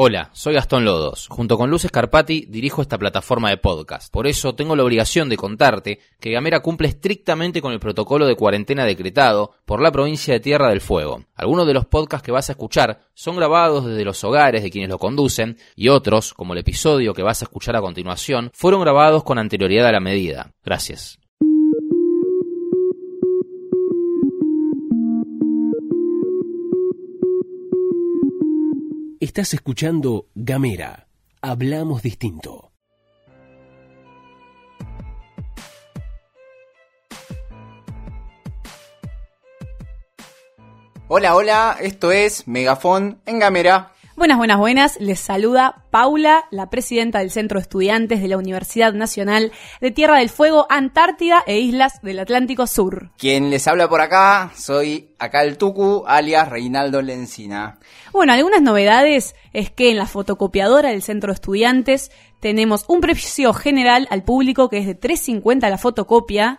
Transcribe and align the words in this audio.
Hola, 0.00 0.30
soy 0.32 0.54
Gastón 0.54 0.84
Lodos. 0.84 1.26
Junto 1.26 1.58
con 1.58 1.70
Luz 1.70 1.82
Scarpati 1.82 2.46
dirijo 2.48 2.82
esta 2.82 2.98
plataforma 2.98 3.50
de 3.50 3.56
podcast. 3.56 4.12
Por 4.12 4.28
eso 4.28 4.54
tengo 4.54 4.76
la 4.76 4.84
obligación 4.84 5.28
de 5.28 5.36
contarte 5.36 5.98
que 6.20 6.30
Gamera 6.30 6.60
cumple 6.60 6.86
estrictamente 6.86 7.60
con 7.60 7.72
el 7.72 7.80
protocolo 7.80 8.24
de 8.24 8.36
cuarentena 8.36 8.84
decretado 8.84 9.56
por 9.64 9.82
la 9.82 9.90
provincia 9.90 10.32
de 10.32 10.38
Tierra 10.38 10.68
del 10.68 10.80
Fuego. 10.80 11.24
Algunos 11.34 11.66
de 11.66 11.74
los 11.74 11.86
podcasts 11.86 12.24
que 12.24 12.30
vas 12.30 12.48
a 12.48 12.52
escuchar 12.52 13.08
son 13.12 13.34
grabados 13.34 13.86
desde 13.86 14.04
los 14.04 14.22
hogares 14.22 14.62
de 14.62 14.70
quienes 14.70 14.88
lo 14.88 14.98
conducen 14.98 15.58
y 15.74 15.88
otros, 15.88 16.32
como 16.32 16.52
el 16.52 16.60
episodio 16.60 17.12
que 17.12 17.24
vas 17.24 17.42
a 17.42 17.46
escuchar 17.46 17.74
a 17.74 17.80
continuación, 17.80 18.52
fueron 18.54 18.80
grabados 18.82 19.24
con 19.24 19.36
anterioridad 19.40 19.88
a 19.88 19.92
la 19.92 19.98
medida. 19.98 20.54
Gracias. 20.64 21.18
Estás 29.20 29.52
escuchando 29.52 30.28
Gamera. 30.36 31.08
Hablamos 31.42 32.02
distinto. 32.02 32.70
Hola, 41.08 41.34
hola, 41.34 41.78
esto 41.80 42.12
es 42.12 42.46
Megafón 42.46 43.20
en 43.26 43.40
Gamera. 43.40 43.92
Buenas, 44.18 44.38
buenas, 44.38 44.58
buenas. 44.58 45.00
Les 45.00 45.20
saluda 45.20 45.84
Paula, 45.92 46.46
la 46.50 46.70
presidenta 46.70 47.20
del 47.20 47.30
Centro 47.30 47.60
de 47.60 47.62
Estudiantes 47.62 48.20
de 48.20 48.26
la 48.26 48.36
Universidad 48.36 48.92
Nacional 48.92 49.52
de 49.80 49.92
Tierra 49.92 50.18
del 50.18 50.28
Fuego, 50.28 50.66
Antártida 50.68 51.44
e 51.46 51.60
Islas 51.60 52.02
del 52.02 52.18
Atlántico 52.18 52.66
Sur. 52.66 53.12
Quien 53.16 53.48
les 53.48 53.68
habla 53.68 53.88
por 53.88 54.00
acá, 54.00 54.50
soy 54.56 55.14
acá 55.20 55.44
el 55.44 55.56
Tucu, 55.56 56.02
alias 56.04 56.48
Reinaldo 56.48 57.00
Lencina. 57.00 57.78
Bueno, 58.12 58.32
algunas 58.32 58.60
novedades 58.60 59.36
es 59.52 59.70
que 59.70 59.92
en 59.92 59.98
la 59.98 60.06
fotocopiadora 60.06 60.88
del 60.88 61.02
Centro 61.02 61.28
de 61.28 61.34
Estudiantes 61.34 62.10
tenemos 62.40 62.86
un 62.88 63.00
precio 63.00 63.52
general 63.52 64.08
al 64.10 64.24
público 64.24 64.68
que 64.68 64.78
es 64.78 64.86
de 64.88 64.98
3.50 64.98 65.70
la 65.70 65.78
fotocopia 65.78 66.58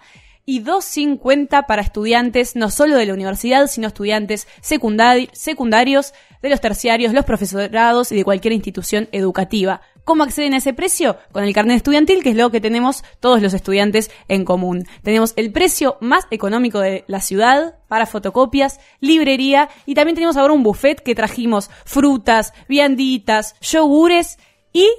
y 0.50 0.64
2.50 0.64 1.68
para 1.68 1.84
estudiantes 1.84 2.56
no 2.56 2.72
solo 2.72 2.96
de 2.96 3.06
la 3.06 3.14
universidad, 3.14 3.68
sino 3.68 3.88
estudiantes 3.88 4.48
secundarios, 4.62 6.14
de 6.42 6.50
los 6.50 6.62
terciarios, 6.62 7.14
los 7.14 7.26
profesorados 7.26 8.12
y 8.12 8.16
de 8.16 8.24
cualquier 8.24 8.54
institución 8.54 9.10
educativa. 9.12 9.82
¿Cómo 10.04 10.24
acceden 10.24 10.54
a 10.54 10.58
ese 10.58 10.74
precio? 10.74 11.18
Con 11.32 11.44
el 11.44 11.54
carnet 11.54 11.78
estudiantil, 11.78 12.24
que 12.24 12.32
es 12.32 12.36
lo 12.36 12.50
que 12.50 12.62
tenemos 12.62 13.04
todos 13.20 13.42
los 13.42 13.54
estudiantes 13.54 14.10
en 14.28 14.44
común. 14.44 14.86
Tenemos 15.04 15.34
el 15.36 15.52
precio 15.52 15.98
más 16.02 16.26
económico 16.32 16.80
de 16.80 17.04
la 17.08 17.22
ciudad 17.22 17.76
para 17.88 18.08
fotocopias, 18.08 18.80
librería 19.02 19.70
y 19.86 19.94
también 19.94 20.16
tenemos 20.16 20.38
ahora 20.38 20.54
un 20.54 20.64
buffet 20.64 21.02
que 21.02 21.14
trajimos 21.14 21.70
frutas, 21.86 22.54
vianditas, 22.68 23.56
yogures 23.62 24.40
y 24.74 24.90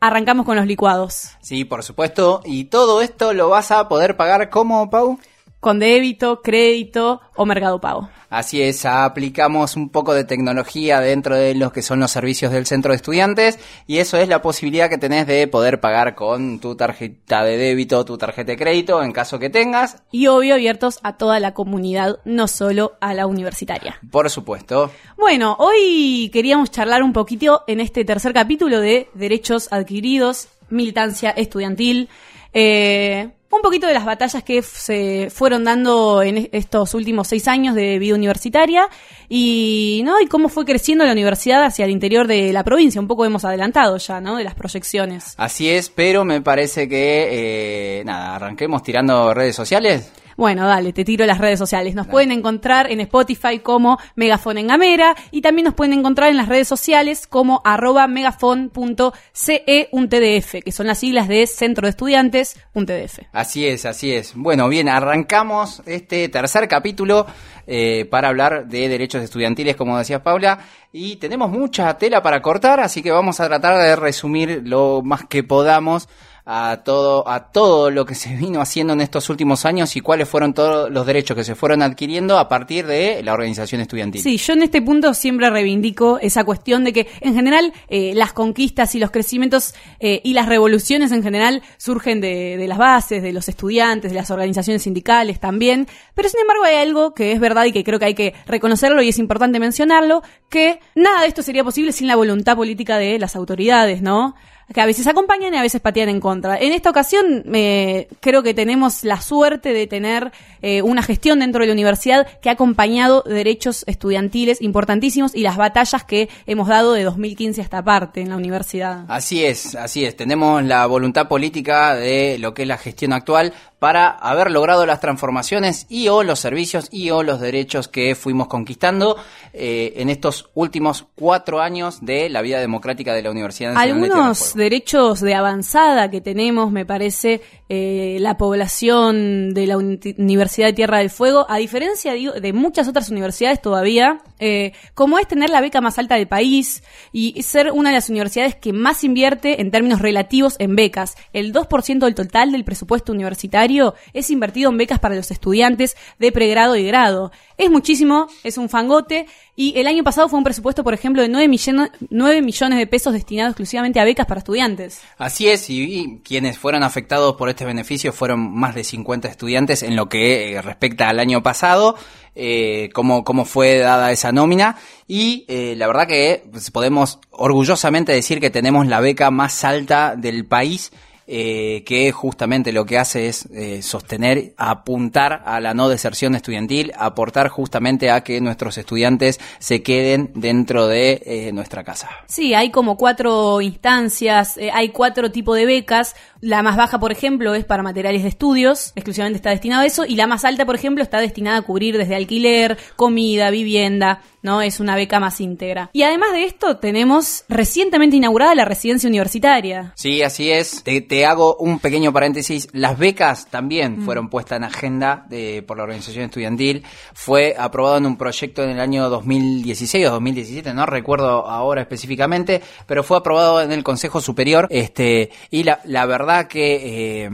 arrancamos 0.00 0.46
con 0.46 0.56
los 0.56 0.66
licuados. 0.66 1.30
Sí, 1.40 1.64
por 1.64 1.82
supuesto. 1.82 2.40
Y 2.44 2.64
todo 2.64 3.02
esto 3.02 3.32
lo 3.32 3.48
vas 3.48 3.70
a 3.70 3.88
poder 3.88 4.16
pagar 4.16 4.50
como, 4.50 4.88
Pau? 4.90 5.18
Con 5.64 5.78
débito, 5.78 6.42
crédito 6.42 7.22
o 7.36 7.46
mercado 7.46 7.80
pago. 7.80 8.10
Así 8.28 8.60
es, 8.60 8.84
aplicamos 8.84 9.76
un 9.76 9.88
poco 9.88 10.12
de 10.12 10.24
tecnología 10.24 11.00
dentro 11.00 11.36
de 11.36 11.54
los 11.54 11.72
que 11.72 11.80
son 11.80 12.00
los 12.00 12.10
servicios 12.10 12.52
del 12.52 12.66
centro 12.66 12.92
de 12.92 12.96
estudiantes 12.96 13.58
y 13.86 13.96
eso 13.96 14.18
es 14.18 14.28
la 14.28 14.42
posibilidad 14.42 14.90
que 14.90 14.98
tenés 14.98 15.26
de 15.26 15.48
poder 15.48 15.80
pagar 15.80 16.14
con 16.14 16.58
tu 16.58 16.74
tarjeta 16.76 17.44
de 17.44 17.56
débito, 17.56 18.04
tu 18.04 18.18
tarjeta 18.18 18.52
de 18.52 18.58
crédito 18.58 19.02
en 19.02 19.12
caso 19.12 19.38
que 19.38 19.48
tengas. 19.48 20.02
Y 20.12 20.26
obvio 20.26 20.52
abiertos 20.52 20.98
a 21.02 21.16
toda 21.16 21.40
la 21.40 21.54
comunidad, 21.54 22.18
no 22.26 22.46
solo 22.46 22.98
a 23.00 23.14
la 23.14 23.26
universitaria. 23.26 23.98
Por 24.10 24.28
supuesto. 24.28 24.90
Bueno, 25.16 25.56
hoy 25.58 26.28
queríamos 26.30 26.72
charlar 26.72 27.02
un 27.02 27.14
poquito 27.14 27.64
en 27.66 27.80
este 27.80 28.04
tercer 28.04 28.34
capítulo 28.34 28.80
de 28.80 29.08
derechos 29.14 29.68
adquiridos, 29.72 30.48
militancia 30.68 31.30
estudiantil. 31.30 32.10
Eh, 32.52 33.30
un 33.56 33.62
poquito 33.62 33.86
de 33.86 33.94
las 33.94 34.04
batallas 34.04 34.42
que 34.42 34.62
se 34.62 35.28
fueron 35.30 35.64
dando 35.64 36.22
en 36.22 36.48
estos 36.52 36.94
últimos 36.94 37.28
seis 37.28 37.48
años 37.48 37.74
de 37.74 37.98
vida 37.98 38.14
universitaria 38.14 38.88
y 39.28 40.02
no 40.04 40.20
y 40.20 40.26
cómo 40.26 40.48
fue 40.48 40.64
creciendo 40.64 41.04
la 41.04 41.12
universidad 41.12 41.64
hacia 41.64 41.84
el 41.84 41.90
interior 41.90 42.26
de 42.26 42.52
la 42.52 42.64
provincia. 42.64 43.00
Un 43.00 43.08
poco 43.08 43.24
hemos 43.24 43.44
adelantado 43.44 43.96
ya 43.96 44.20
no 44.20 44.36
de 44.36 44.44
las 44.44 44.54
proyecciones. 44.54 45.34
Así 45.36 45.70
es 45.70 45.90
pero 45.90 46.24
me 46.24 46.40
parece 46.40 46.88
que 46.88 48.00
eh, 48.00 48.04
nada 48.04 48.36
arranquemos 48.36 48.82
tirando 48.82 49.32
redes 49.34 49.56
sociales 49.56 50.12
bueno, 50.36 50.66
dale, 50.66 50.92
te 50.92 51.04
tiro 51.04 51.26
las 51.26 51.38
redes 51.38 51.58
sociales. 51.58 51.94
Nos 51.94 52.06
pueden 52.06 52.32
encontrar 52.32 52.90
en 52.90 53.00
Spotify 53.00 53.58
como 53.58 53.98
Megafon 54.16 54.58
en 54.58 54.68
Gamera 54.68 55.14
y 55.30 55.40
también 55.42 55.64
nos 55.64 55.74
pueden 55.74 55.92
encontrar 55.92 56.30
en 56.30 56.36
las 56.36 56.48
redes 56.48 56.68
sociales 56.68 57.26
como 57.26 57.60
arroba 57.64 58.06
megafon.ce 58.06 59.88
un 59.92 60.08
TDF, 60.08 60.62
que 60.64 60.72
son 60.72 60.86
las 60.86 60.98
siglas 60.98 61.28
de 61.28 61.46
Centro 61.46 61.86
de 61.86 61.90
Estudiantes 61.90 62.56
un 62.72 62.86
TDF. 62.86 63.20
Así 63.32 63.66
es, 63.66 63.84
así 63.86 64.12
es. 64.12 64.34
Bueno, 64.34 64.68
bien, 64.68 64.88
arrancamos 64.88 65.82
este 65.86 66.28
tercer 66.28 66.68
capítulo 66.68 67.26
eh, 67.66 68.06
para 68.10 68.28
hablar 68.28 68.66
de 68.66 68.88
derechos 68.88 69.22
estudiantiles, 69.22 69.76
como 69.76 69.96
decías 69.96 70.20
Paula, 70.20 70.58
y 70.92 71.16
tenemos 71.16 71.50
mucha 71.50 71.96
tela 71.96 72.22
para 72.22 72.42
cortar, 72.42 72.80
así 72.80 73.02
que 73.02 73.10
vamos 73.10 73.40
a 73.40 73.48
tratar 73.48 73.78
de 73.78 73.96
resumir 73.96 74.62
lo 74.64 75.02
más 75.02 75.24
que 75.24 75.42
podamos 75.42 76.08
a 76.46 76.82
todo, 76.84 77.26
a 77.26 77.50
todo 77.50 77.90
lo 77.90 78.04
que 78.04 78.14
se 78.14 78.36
vino 78.36 78.60
haciendo 78.60 78.92
en 78.92 79.00
estos 79.00 79.30
últimos 79.30 79.64
años 79.64 79.96
y 79.96 80.00
cuáles 80.00 80.28
fueron 80.28 80.52
todos 80.52 80.90
los 80.90 81.06
derechos 81.06 81.36
que 81.36 81.44
se 81.44 81.54
fueron 81.54 81.80
adquiriendo 81.80 82.38
a 82.38 82.48
partir 82.48 82.86
de 82.86 83.22
la 83.22 83.32
organización 83.32 83.80
estudiantil. 83.80 84.20
Sí, 84.20 84.36
yo 84.36 84.52
en 84.52 84.62
este 84.62 84.82
punto 84.82 85.14
siempre 85.14 85.48
reivindico 85.48 86.18
esa 86.18 86.44
cuestión 86.44 86.84
de 86.84 86.92
que 86.92 87.08
en 87.20 87.34
general 87.34 87.72
eh, 87.88 88.12
las 88.14 88.34
conquistas 88.34 88.94
y 88.94 88.98
los 88.98 89.10
crecimientos 89.10 89.74
eh, 90.00 90.20
y 90.22 90.34
las 90.34 90.46
revoluciones 90.46 91.12
en 91.12 91.22
general 91.22 91.62
surgen 91.78 92.20
de, 92.20 92.58
de 92.58 92.68
las 92.68 92.76
bases, 92.76 93.22
de 93.22 93.32
los 93.32 93.48
estudiantes, 93.48 94.10
de 94.10 94.16
las 94.16 94.30
organizaciones 94.30 94.82
sindicales 94.82 95.40
también, 95.40 95.88
pero 96.14 96.28
sin 96.28 96.40
embargo 96.40 96.64
hay 96.64 96.76
algo 96.76 97.14
que 97.14 97.32
es 97.32 97.40
verdad 97.40 97.64
y 97.64 97.72
que 97.72 97.84
creo 97.84 97.98
que 97.98 98.04
hay 98.04 98.14
que 98.14 98.34
reconocerlo 98.46 99.00
y 99.00 99.08
es 99.08 99.18
importante 99.18 99.58
mencionarlo, 99.58 100.22
que 100.50 100.78
nada 100.94 101.22
de 101.22 101.28
esto 101.28 101.42
sería 101.42 101.64
posible 101.64 101.92
sin 101.92 102.06
la 102.06 102.16
voluntad 102.16 102.54
política 102.54 102.98
de 102.98 103.18
las 103.18 103.34
autoridades, 103.34 104.02
¿no? 104.02 104.34
Que 104.72 104.80
a 104.80 104.86
veces 104.86 105.06
acompañan 105.06 105.52
y 105.54 105.56
a 105.56 105.62
veces 105.62 105.80
patean 105.80 106.08
en 106.08 106.20
contra. 106.20 106.56
En 106.58 106.72
esta 106.72 106.90
ocasión 106.90 107.44
eh, 107.52 108.08
creo 108.20 108.42
que 108.42 108.54
tenemos 108.54 109.04
la 109.04 109.20
suerte 109.20 109.72
de 109.72 109.86
tener 109.86 110.32
eh, 110.62 110.82
una 110.82 111.02
gestión 111.02 111.40
dentro 111.40 111.60
de 111.60 111.66
la 111.66 111.72
universidad 111.72 112.26
que 112.40 112.48
ha 112.48 112.52
acompañado 112.52 113.22
derechos 113.22 113.84
estudiantiles 113.86 114.62
importantísimos 114.62 115.34
y 115.34 115.40
las 115.40 115.56
batallas 115.56 116.04
que 116.04 116.28
hemos 116.46 116.68
dado 116.68 116.92
de 116.92 117.02
2015 117.04 117.60
hasta 117.60 117.84
parte 117.84 118.20
en 118.20 118.30
la 118.30 118.36
universidad. 118.36 119.04
Así 119.08 119.44
es, 119.44 119.74
así 119.74 120.04
es. 120.04 120.16
Tenemos 120.16 120.62
la 120.64 120.86
voluntad 120.86 121.28
política 121.28 121.94
de 121.94 122.38
lo 122.38 122.54
que 122.54 122.62
es 122.62 122.68
la 122.68 122.78
gestión 122.78 123.12
actual 123.12 123.52
para 123.84 124.08
haber 124.08 124.50
logrado 124.50 124.86
las 124.86 125.00
transformaciones 125.00 125.84
y 125.90 126.08
o 126.08 126.22
los 126.22 126.40
servicios 126.40 126.88
y 126.90 127.10
o 127.10 127.22
los 127.22 127.38
derechos 127.38 127.86
que 127.86 128.14
fuimos 128.14 128.48
conquistando 128.48 129.18
eh, 129.52 129.92
en 129.96 130.08
estos 130.08 130.48
últimos 130.54 131.04
cuatro 131.14 131.60
años 131.60 131.98
de 132.00 132.30
la 132.30 132.40
vida 132.40 132.60
democrática 132.60 133.12
de 133.12 133.20
la 133.20 133.30
Universidad 133.30 133.74
Nacional 133.74 134.04
Algunos 134.04 134.54
derechos 134.54 135.20
de 135.20 135.34
avanzada 135.34 136.10
que 136.10 136.22
tenemos, 136.22 136.72
me 136.72 136.86
parece, 136.86 137.42
eh, 137.68 138.16
la 138.20 138.38
población 138.38 139.52
de 139.52 139.66
la 139.66 139.76
Universidad 139.76 140.68
de 140.68 140.72
Tierra 140.72 140.98
del 141.00 141.10
Fuego, 141.10 141.44
a 141.50 141.58
diferencia 141.58 142.14
de 142.14 142.52
muchas 142.54 142.88
otras 142.88 143.10
universidades 143.10 143.60
todavía, 143.60 144.22
eh, 144.38 144.72
como 144.94 145.18
es 145.18 145.28
tener 145.28 145.50
la 145.50 145.60
beca 145.60 145.82
más 145.82 145.98
alta 145.98 146.14
del 146.14 146.26
país 146.26 146.82
y 147.12 147.42
ser 147.42 147.70
una 147.70 147.90
de 147.90 147.96
las 147.96 148.08
universidades 148.08 148.54
que 148.54 148.72
más 148.72 149.04
invierte 149.04 149.60
en 149.60 149.70
términos 149.70 150.00
relativos 150.00 150.56
en 150.58 150.74
becas. 150.74 151.16
El 151.34 151.52
2% 151.52 151.98
del 151.98 152.14
total 152.14 152.50
del 152.50 152.64
presupuesto 152.64 153.12
universitario 153.12 153.73
es 154.12 154.30
invertido 154.30 154.70
en 154.70 154.76
becas 154.76 154.98
para 154.98 155.14
los 155.14 155.30
estudiantes 155.30 155.96
de 156.18 156.32
pregrado 156.32 156.76
y 156.76 156.86
grado. 156.86 157.32
Es 157.56 157.70
muchísimo, 157.70 158.28
es 158.42 158.58
un 158.58 158.68
fangote, 158.68 159.26
y 159.56 159.78
el 159.78 159.86
año 159.86 160.02
pasado 160.02 160.28
fue 160.28 160.38
un 160.38 160.44
presupuesto, 160.44 160.82
por 160.82 160.94
ejemplo, 160.94 161.22
de 161.22 161.28
9, 161.28 161.46
millones, 161.46 161.90
9 162.10 162.42
millones 162.42 162.78
de 162.78 162.86
pesos 162.88 163.12
destinados 163.12 163.52
exclusivamente 163.52 164.00
a 164.00 164.04
becas 164.04 164.26
para 164.26 164.40
estudiantes. 164.40 165.00
Así 165.16 165.48
es, 165.48 165.70
y, 165.70 166.20
quienes 166.24 166.58
fueron 166.58 166.82
afectados 166.82 167.36
por 167.36 167.48
este 167.48 167.64
beneficio 167.64 168.12
fueron 168.12 168.52
más 168.52 168.74
de 168.74 168.82
50 168.82 169.28
estudiantes 169.28 169.84
en 169.84 169.94
lo 169.94 170.08
que 170.08 170.54
eh, 170.54 170.62
respecta 170.62 171.08
al 171.08 171.20
año 171.20 171.44
pasado, 171.44 171.96
eh, 172.34 172.90
cómo, 172.92 173.22
cómo 173.22 173.44
fue 173.44 173.78
dada 173.78 174.10
esa 174.10 174.32
nómina, 174.32 174.76
y 175.06 175.44
eh, 175.46 175.74
la 175.76 175.86
verdad 175.86 176.08
que 176.08 176.42
pues, 176.50 176.72
podemos 176.72 177.20
orgullosamente 177.30 178.10
decir 178.10 178.40
que 178.40 178.50
tenemos 178.50 178.88
la 178.88 178.98
beca 178.98 179.30
más 179.30 179.62
alta 179.62 180.16
del 180.16 180.44
país 180.46 180.90
eh, 181.26 181.82
que 181.86 182.12
justamente 182.12 182.72
lo 182.72 182.84
que 182.84 182.98
hace 182.98 183.28
es 183.28 183.46
eh, 183.46 183.82
sostener, 183.82 184.52
apuntar 184.56 185.42
a 185.46 185.60
la 185.60 185.72
no 185.72 185.88
deserción 185.88 186.34
estudiantil, 186.34 186.92
aportar 186.98 187.48
justamente 187.48 188.10
a 188.10 188.22
que 188.22 188.40
nuestros 188.40 188.76
estudiantes 188.78 189.40
se 189.58 189.82
queden 189.82 190.32
dentro 190.34 190.86
de 190.86 191.22
eh, 191.24 191.52
nuestra 191.52 191.82
casa. 191.82 192.10
Sí, 192.26 192.54
hay 192.54 192.70
como 192.70 192.96
cuatro 192.96 193.60
instancias, 193.60 194.58
hay 194.72 194.90
cuatro 194.90 195.30
tipos 195.30 195.56
de 195.56 195.66
becas. 195.66 196.14
La 196.40 196.62
más 196.62 196.76
baja, 196.76 196.98
por 197.00 197.10
ejemplo, 197.10 197.54
es 197.54 197.64
para 197.64 197.82
materiales 197.82 198.22
de 198.22 198.28
estudios, 198.28 198.92
exclusivamente 198.94 199.36
está 199.36 199.48
destinado 199.48 199.82
a 199.82 199.86
eso, 199.86 200.04
y 200.04 200.16
la 200.16 200.26
más 200.26 200.44
alta, 200.44 200.66
por 200.66 200.74
ejemplo, 200.74 201.02
está 201.02 201.18
destinada 201.20 201.58
a 201.58 201.62
cubrir 201.62 201.96
desde 201.96 202.16
alquiler, 202.16 202.76
comida, 202.96 203.48
vivienda, 203.48 204.20
¿no? 204.42 204.60
Es 204.60 204.78
una 204.78 204.94
beca 204.94 205.20
más 205.20 205.40
íntegra. 205.40 205.88
Y 205.94 206.02
además 206.02 206.32
de 206.32 206.44
esto, 206.44 206.76
tenemos 206.76 207.44
recientemente 207.48 208.16
inaugurada 208.16 208.54
la 208.54 208.66
residencia 208.66 209.08
universitaria. 209.08 209.94
Sí, 209.96 210.22
así 210.22 210.50
es. 210.50 210.84
Te, 210.84 211.00
te 211.00 211.13
hago 211.22 211.56
un 211.56 211.78
pequeño 211.78 212.12
paréntesis. 212.12 212.68
Las 212.72 212.98
becas 212.98 213.46
también 213.46 214.02
fueron 214.02 214.28
puestas 214.28 214.56
en 214.56 214.64
agenda 214.64 215.26
de, 215.28 215.62
por 215.66 215.76
la 215.76 215.84
organización 215.84 216.24
estudiantil. 216.24 216.84
Fue 217.12 217.54
aprobado 217.58 217.98
en 217.98 218.06
un 218.06 218.16
proyecto 218.16 218.62
en 218.62 218.70
el 218.70 218.80
año 218.80 219.08
2016 219.08 220.06
o 220.08 220.12
2017, 220.12 220.72
no 220.72 220.86
recuerdo 220.86 221.46
ahora 221.46 221.82
específicamente, 221.82 222.62
pero 222.86 223.02
fue 223.02 223.18
aprobado 223.18 223.60
en 223.60 223.72
el 223.72 223.84
Consejo 223.84 224.20
Superior. 224.20 224.66
Este, 224.70 225.30
y 225.50 225.62
la, 225.62 225.80
la 225.84 226.06
verdad 226.06 226.46
que 226.46 227.24
eh, 227.24 227.30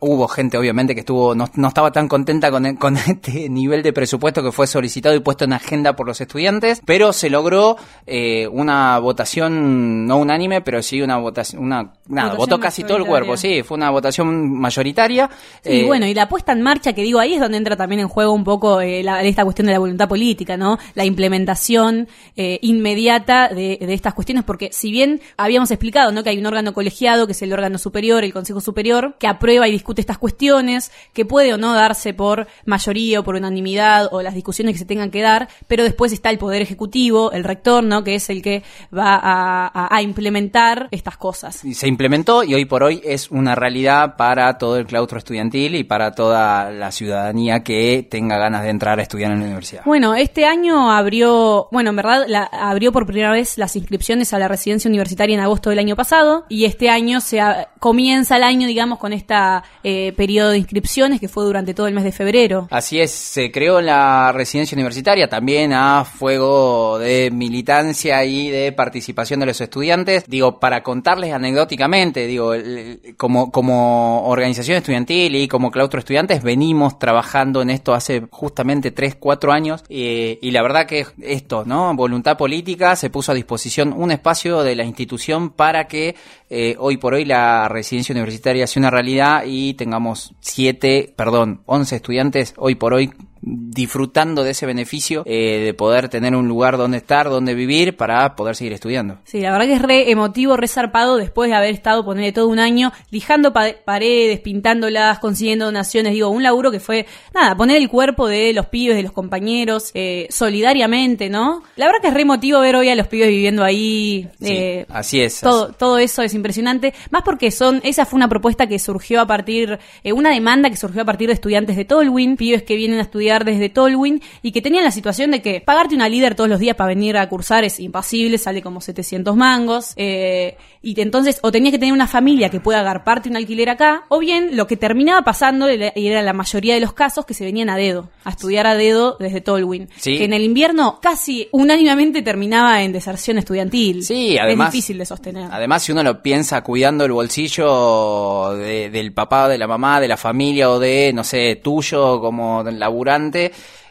hubo 0.00 0.28
gente, 0.28 0.56
obviamente, 0.56 0.94
que 0.94 1.00
estuvo, 1.00 1.34
no, 1.34 1.50
no 1.54 1.68
estaba 1.68 1.90
tan 1.90 2.08
contenta 2.08 2.50
con, 2.50 2.76
con 2.76 2.96
este 3.08 3.48
nivel 3.48 3.82
de 3.82 3.92
presupuesto 3.92 4.42
que 4.42 4.52
fue 4.52 4.66
solicitado 4.66 5.14
y 5.14 5.20
puesto 5.20 5.44
en 5.44 5.52
agenda 5.52 5.96
por 5.96 6.06
los 6.06 6.20
estudiantes, 6.20 6.80
pero 6.84 7.12
se 7.12 7.30
logró 7.30 7.76
eh, 8.06 8.46
una 8.48 8.98
votación 8.98 10.06
no 10.06 10.16
unánime, 10.16 10.60
pero 10.60 10.82
sí 10.82 11.02
una 11.02 11.18
votación, 11.18 11.62
una, 11.62 11.92
nada, 12.06 12.30
Votación 12.30 12.36
votó 12.36 12.60
casi 12.60 12.84
todo 12.84 12.96
el. 12.98 13.09
Cuerpo, 13.10 13.36
sí, 13.36 13.62
fue 13.62 13.76
una 13.76 13.90
votación 13.90 14.52
mayoritaria. 14.58 15.28
Sí, 15.62 15.80
Eh, 15.80 15.84
bueno, 15.86 16.06
y 16.06 16.14
la 16.14 16.28
puesta 16.28 16.52
en 16.52 16.62
marcha 16.62 16.92
que 16.92 17.02
digo 17.02 17.18
ahí 17.18 17.34
es 17.34 17.40
donde 17.40 17.58
entra 17.58 17.76
también 17.76 18.00
en 18.00 18.08
juego 18.08 18.32
un 18.32 18.44
poco 18.44 18.80
eh, 18.80 19.02
la- 19.02 19.22
esta 19.22 19.44
cuestión 19.44 19.66
de 19.66 19.72
la 19.72 19.78
voluntad 19.78 20.08
política, 20.08 20.56
¿no? 20.56 20.78
La 20.94 21.04
implementación 21.04 22.08
eh, 22.36 22.58
inmediata 22.62 23.48
de, 23.48 23.78
de 23.80 23.94
estas 23.94 24.14
cuestiones, 24.14 24.44
porque 24.44 24.70
si 24.72 24.90
bien 24.90 25.20
habíamos 25.36 25.70
explicado, 25.70 26.12
¿no? 26.12 26.22
Que 26.22 26.30
hay 26.30 26.38
un 26.38 26.46
órgano 26.46 26.72
colegiado, 26.72 27.26
que 27.26 27.32
es 27.32 27.42
el 27.42 27.52
órgano 27.52 27.78
superior, 27.78 28.24
el 28.24 28.32
Consejo 28.32 28.60
Superior, 28.60 29.16
que 29.18 29.26
aprueba 29.26 29.68
y 29.68 29.72
discute 29.72 30.00
estas 30.00 30.18
cuestiones, 30.18 30.90
que 31.12 31.24
puede 31.24 31.52
o 31.54 31.58
no 31.58 31.72
darse 31.74 32.14
por 32.14 32.46
mayoría 32.64 33.20
o 33.20 33.24
por 33.24 33.34
unanimidad 33.34 34.08
o 34.12 34.22
las 34.22 34.34
discusiones 34.34 34.74
que 34.74 34.78
se 34.78 34.84
tengan 34.84 35.10
que 35.10 35.20
dar, 35.22 35.48
pero 35.66 35.82
después 35.84 36.12
está 36.12 36.30
el 36.30 36.38
Poder 36.38 36.62
Ejecutivo, 36.62 37.32
el 37.32 37.44
rector, 37.44 37.82
¿no? 37.84 38.04
Que 38.04 38.14
es 38.14 38.30
el 38.30 38.42
que 38.42 38.62
va 38.96 39.14
a, 39.16 39.66
a- 39.66 39.96
a 39.96 40.02
implementar 40.02 40.88
estas 40.90 41.16
cosas. 41.16 41.64
y 41.64 41.74
se 41.74 41.88
implementó 41.88 42.42
y 42.44 42.54
hoy 42.54 42.64
por 42.64 42.82
hoy 42.82 42.99
es 43.04 43.30
una 43.30 43.54
realidad 43.54 44.16
para 44.16 44.58
todo 44.58 44.76
el 44.76 44.86
claustro 44.86 45.18
estudiantil 45.18 45.74
y 45.74 45.84
para 45.84 46.12
toda 46.12 46.70
la 46.70 46.90
ciudadanía 46.92 47.62
que 47.62 48.06
tenga 48.08 48.38
ganas 48.38 48.62
de 48.62 48.70
entrar 48.70 48.98
a 48.98 49.02
estudiar 49.02 49.32
en 49.32 49.40
la 49.40 49.44
universidad. 49.46 49.82
Bueno, 49.84 50.14
este 50.14 50.44
año 50.46 50.90
abrió, 50.90 51.68
bueno, 51.72 51.90
en 51.90 51.96
verdad 51.96 52.24
la- 52.28 52.44
abrió 52.52 52.92
por 52.92 53.06
primera 53.06 53.30
vez 53.32 53.58
las 53.58 53.76
inscripciones 53.76 54.32
a 54.32 54.38
la 54.38 54.48
residencia 54.48 54.88
universitaria 54.88 55.34
en 55.34 55.40
agosto 55.40 55.70
del 55.70 55.78
año 55.78 55.96
pasado 55.96 56.44
y 56.48 56.64
este 56.64 56.88
año 56.90 57.20
se 57.20 57.40
a- 57.40 57.68
comienza 57.78 58.36
el 58.36 58.42
año, 58.44 58.66
digamos, 58.66 58.98
con 58.98 59.12
esta 59.12 59.62
eh, 59.84 60.12
periodo 60.16 60.50
de 60.50 60.58
inscripciones 60.58 61.20
que 61.20 61.28
fue 61.28 61.44
durante 61.44 61.74
todo 61.74 61.86
el 61.86 61.94
mes 61.94 62.04
de 62.04 62.12
febrero. 62.12 62.68
Así 62.70 63.00
es, 63.00 63.10
se 63.10 63.50
creó 63.50 63.80
la 63.80 64.32
residencia 64.32 64.74
universitaria 64.76 65.28
también 65.28 65.72
a 65.72 66.04
fuego 66.04 66.98
de 66.98 67.30
militancia 67.32 68.24
y 68.24 68.50
de 68.50 68.72
participación 68.72 69.40
de 69.40 69.46
los 69.46 69.60
estudiantes. 69.60 70.24
Digo, 70.26 70.58
para 70.58 70.82
contarles 70.82 71.32
anecdóticamente, 71.32 72.26
digo, 72.26 72.54
el- 72.54 72.89
como, 73.16 73.50
como 73.50 74.28
organización 74.28 74.76
estudiantil 74.76 75.34
y 75.36 75.48
como 75.48 75.70
claustro 75.70 76.00
estudiantes 76.00 76.42
venimos 76.42 76.98
trabajando 76.98 77.62
en 77.62 77.70
esto 77.70 77.94
hace 77.94 78.26
justamente 78.30 78.90
3, 78.90 79.16
4 79.16 79.52
años 79.52 79.84
eh, 79.88 80.38
y 80.40 80.50
la 80.50 80.62
verdad 80.62 80.86
que 80.86 81.06
esto, 81.22 81.64
¿no? 81.64 81.94
Voluntad 81.94 82.36
política, 82.36 82.96
se 82.96 83.10
puso 83.10 83.32
a 83.32 83.34
disposición 83.34 83.92
un 83.92 84.10
espacio 84.10 84.62
de 84.62 84.76
la 84.76 84.84
institución 84.84 85.50
para 85.50 85.86
que 85.86 86.16
eh, 86.48 86.76
hoy 86.78 86.96
por 86.96 87.14
hoy 87.14 87.24
la 87.24 87.68
residencia 87.68 88.12
universitaria 88.12 88.66
sea 88.66 88.80
una 88.80 88.90
realidad 88.90 89.44
y 89.46 89.74
tengamos 89.74 90.34
siete, 90.40 91.12
perdón, 91.16 91.62
11 91.66 91.96
estudiantes 91.96 92.54
hoy 92.56 92.74
por 92.74 92.94
hoy 92.94 93.12
disfrutando 93.42 94.44
de 94.44 94.50
ese 94.50 94.66
beneficio 94.66 95.22
eh, 95.26 95.60
de 95.64 95.74
poder 95.74 96.08
tener 96.08 96.34
un 96.36 96.46
lugar 96.48 96.76
donde 96.76 96.98
estar, 96.98 97.28
donde 97.28 97.54
vivir 97.54 97.96
para 97.96 98.36
poder 98.36 98.56
seguir 98.56 98.72
estudiando. 98.72 99.18
Sí, 99.24 99.40
la 99.40 99.52
verdad 99.52 99.66
que 99.66 99.74
es 99.74 99.82
re 99.82 100.10
emotivo, 100.10 100.56
re 100.56 100.68
zarpado 100.68 101.16
después 101.16 101.50
de 101.50 101.56
haber 101.56 101.72
estado, 101.74 102.04
ponerle 102.04 102.32
todo 102.32 102.48
un 102.48 102.58
año, 102.58 102.92
lijando 103.10 103.52
pa- 103.52 103.72
paredes, 103.84 104.40
pintándolas, 104.40 105.18
consiguiendo 105.20 105.64
donaciones, 105.66 106.12
digo, 106.12 106.28
un 106.28 106.42
laburo 106.42 106.70
que 106.70 106.80
fue, 106.80 107.06
nada, 107.34 107.56
poner 107.56 107.76
el 107.78 107.88
cuerpo 107.88 108.28
de 108.28 108.52
los 108.52 108.66
pibes, 108.66 108.96
de 108.96 109.02
los 109.02 109.12
compañeros, 109.12 109.90
eh, 109.94 110.26
solidariamente, 110.30 111.30
¿no? 111.30 111.62
La 111.76 111.86
verdad 111.86 112.00
que 112.02 112.08
es 112.08 112.14
re 112.14 112.22
emotivo 112.22 112.60
ver 112.60 112.76
hoy 112.76 112.88
a 112.90 112.94
los 112.94 113.06
pibes 113.08 113.28
viviendo 113.28 113.64
ahí. 113.64 114.28
Sí, 114.38 114.46
eh, 114.48 114.86
así 114.90 115.20
es. 115.20 115.40
Todo, 115.40 115.72
todo 115.72 115.98
eso 115.98 116.22
es 116.22 116.34
impresionante, 116.34 116.92
más 117.10 117.22
porque 117.22 117.50
son, 117.50 117.80
esa 117.84 118.04
fue 118.04 118.16
una 118.18 118.28
propuesta 118.28 118.66
que 118.66 118.78
surgió 118.78 119.20
a 119.20 119.26
partir, 119.26 119.78
una 120.04 120.30
demanda 120.30 120.68
que 120.68 120.76
surgió 120.76 121.02
a 121.02 121.04
partir 121.06 121.28
de 121.28 121.34
estudiantes 121.34 121.76
de 121.76 121.84
Tolwyn, 121.84 122.36
pibes 122.36 122.62
que 122.64 122.76
vienen 122.76 122.98
a 122.98 123.02
estudiar 123.02 123.29
desde 123.44 123.68
Tolwyn 123.68 124.20
y 124.42 124.52
que 124.52 124.60
tenían 124.60 124.84
la 124.84 124.90
situación 124.90 125.30
de 125.30 125.40
que 125.42 125.60
pagarte 125.60 125.94
una 125.94 126.08
líder 126.08 126.34
todos 126.34 126.50
los 126.50 126.58
días 126.60 126.76
para 126.76 126.88
venir 126.88 127.16
a 127.16 127.28
cursar 127.28 127.64
es 127.64 127.78
impasible, 127.80 128.36
sale 128.38 128.60
como 128.62 128.80
700 128.80 129.36
mangos, 129.36 129.92
eh, 129.96 130.56
y 130.82 130.94
te- 130.94 131.02
entonces 131.02 131.38
o 131.42 131.52
tenías 131.52 131.72
que 131.72 131.78
tener 131.78 131.92
una 131.94 132.08
familia 132.08 132.48
que 132.50 132.60
pueda 132.60 132.80
agarparte 132.80 133.28
un 133.28 133.36
alquiler 133.36 133.70
acá, 133.70 134.04
o 134.08 134.18
bien 134.18 134.56
lo 134.56 134.66
que 134.66 134.76
terminaba 134.76 135.22
pasando, 135.22 135.68
era 135.68 135.92
y 135.94 136.06
era 136.08 136.22
la 136.22 136.32
mayoría 136.32 136.74
de 136.74 136.80
los 136.80 136.92
casos, 136.92 137.24
que 137.26 137.34
se 137.34 137.44
venían 137.44 137.70
a 137.70 137.76
dedo, 137.76 138.10
a 138.24 138.30
estudiar 138.30 138.66
a 138.66 138.74
dedo 138.74 139.16
desde 139.20 139.40
Tolwyn, 139.40 139.88
Sí. 139.96 140.18
que 140.18 140.24
en 140.24 140.32
el 140.32 140.42
invierno 140.42 140.98
casi 141.00 141.48
unánimemente 141.52 142.22
terminaba 142.22 142.82
en 142.82 142.92
deserción 142.92 143.38
estudiantil. 143.38 144.02
Sí, 144.04 144.36
además. 144.38 144.68
Es 144.68 144.72
difícil 144.72 144.98
de 144.98 145.06
sostener. 145.06 145.48
Además, 145.50 145.82
si 145.82 145.92
uno 145.92 146.02
lo 146.02 146.22
piensa 146.22 146.62
cuidando 146.62 147.04
el 147.04 147.12
bolsillo 147.12 148.54
de- 148.56 148.90
del 148.90 149.12
papá, 149.12 149.48
de 149.48 149.58
la 149.58 149.66
mamá, 149.66 150.00
de 150.00 150.08
la 150.08 150.16
familia 150.16 150.70
o 150.70 150.78
de, 150.78 151.12
no 151.14 151.24
sé, 151.24 151.56
tuyo 151.62 152.20
como 152.20 152.62